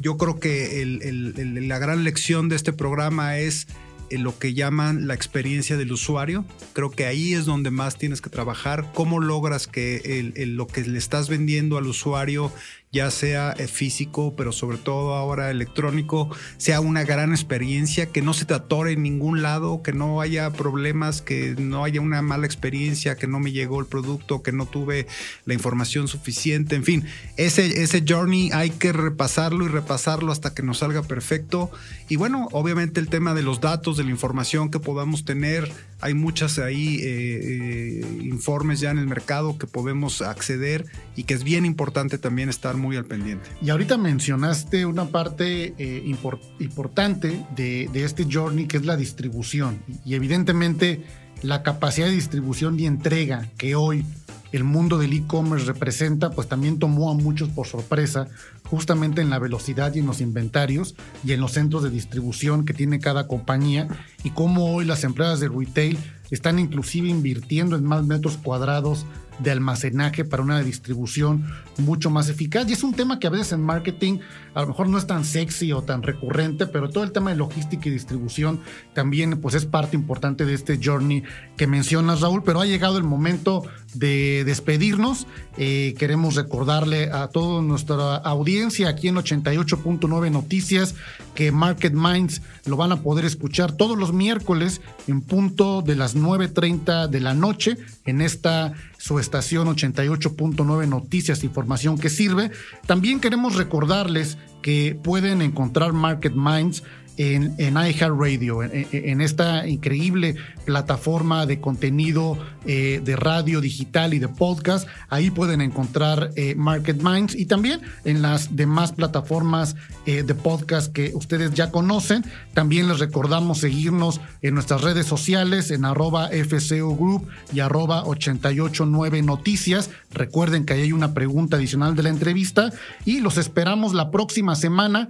[0.00, 3.66] Yo creo que el, la gran lección de este programa es
[4.10, 6.44] en lo que llaman la experiencia del usuario.
[6.72, 8.92] Creo que ahí es donde más tienes que trabajar.
[8.94, 12.52] ¿Cómo logras que lo que le estás vendiendo al usuario
[12.92, 18.32] ya sea eh, físico, pero sobre todo ahora electrónico, sea una gran experiencia, que no
[18.32, 22.46] se te atore en ningún lado, que no haya problemas, que no haya una mala
[22.46, 25.06] experiencia, que no me llegó el producto, que no tuve
[25.44, 27.04] la información suficiente, en fin,
[27.36, 31.70] ese, ese journey hay que repasarlo y repasarlo hasta que nos salga perfecto.
[32.08, 35.70] Y bueno, obviamente el tema de los datos, de la información que podamos tener,
[36.00, 41.34] hay muchas ahí eh, eh, informes ya en el mercado que podemos acceder y que
[41.34, 43.48] es bien importante también estar muy al pendiente.
[43.62, 46.14] Y ahorita mencionaste una parte eh,
[46.58, 49.82] importante de, de este journey que es la distribución.
[50.04, 51.04] Y evidentemente
[51.42, 54.04] la capacidad de distribución y entrega que hoy
[54.52, 58.28] el mundo del e-commerce representa, pues también tomó a muchos por sorpresa,
[58.64, 62.74] justamente en la velocidad y en los inventarios y en los centros de distribución que
[62.74, 63.88] tiene cada compañía
[64.24, 65.98] y cómo hoy las empresas de retail
[66.30, 69.06] están inclusive invirtiendo en más metros cuadrados
[69.38, 71.46] de almacenaje para una distribución
[71.78, 72.68] mucho más eficaz.
[72.68, 74.18] Y es un tema que a veces en marketing
[74.54, 77.36] a lo mejor no es tan sexy o tan recurrente, pero todo el tema de
[77.36, 78.60] logística y distribución
[78.94, 81.22] también pues es parte importante de este journey
[81.56, 83.64] que mencionas Raúl, pero ha llegado el momento
[83.94, 85.26] de despedirnos.
[85.58, 90.94] Eh, queremos recordarle a toda nuestra audiencia aquí en 88.9 Noticias
[91.34, 96.16] que Market Minds lo van a poder escuchar todos los miércoles en punto de las
[96.16, 97.76] 9.30 de la noche
[98.06, 102.50] en esta su estación 88.9 Noticias, información que sirve.
[102.86, 106.82] También queremos recordarles que pueden encontrar Market Minds
[107.16, 112.36] en, en iHeartRadio, en, esta increíble plataforma de contenido
[112.66, 114.88] eh, de radio digital y de podcast.
[115.08, 120.92] Ahí pueden encontrar eh, Market Minds y también en las demás plataformas eh, de podcast
[120.92, 122.24] que ustedes ya conocen.
[122.52, 129.22] También les recordamos seguirnos en nuestras redes sociales en arroba FCO Group y arroba 889
[129.22, 129.90] Noticias.
[130.10, 132.72] Recuerden que ahí hay una pregunta adicional de la entrevista
[133.04, 135.08] y los esperamos la próxima semana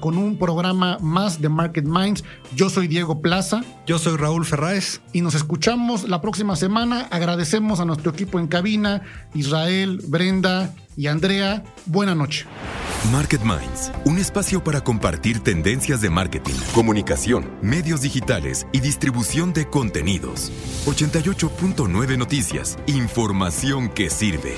[0.00, 2.24] con un programa más de Market Minds.
[2.56, 3.62] Yo soy Diego Plaza.
[3.86, 5.00] Yo soy Raúl Ferráez.
[5.12, 7.06] Y nos escuchamos la próxima semana.
[7.10, 9.02] Agradecemos a nuestro equipo en cabina,
[9.34, 11.62] Israel, Brenda y Andrea.
[11.86, 12.46] Buena noche.
[13.12, 19.68] Market Minds, un espacio para compartir tendencias de marketing, comunicación, medios digitales y distribución de
[19.68, 20.50] contenidos.
[20.86, 24.54] 88.9 Noticias, información que sirve.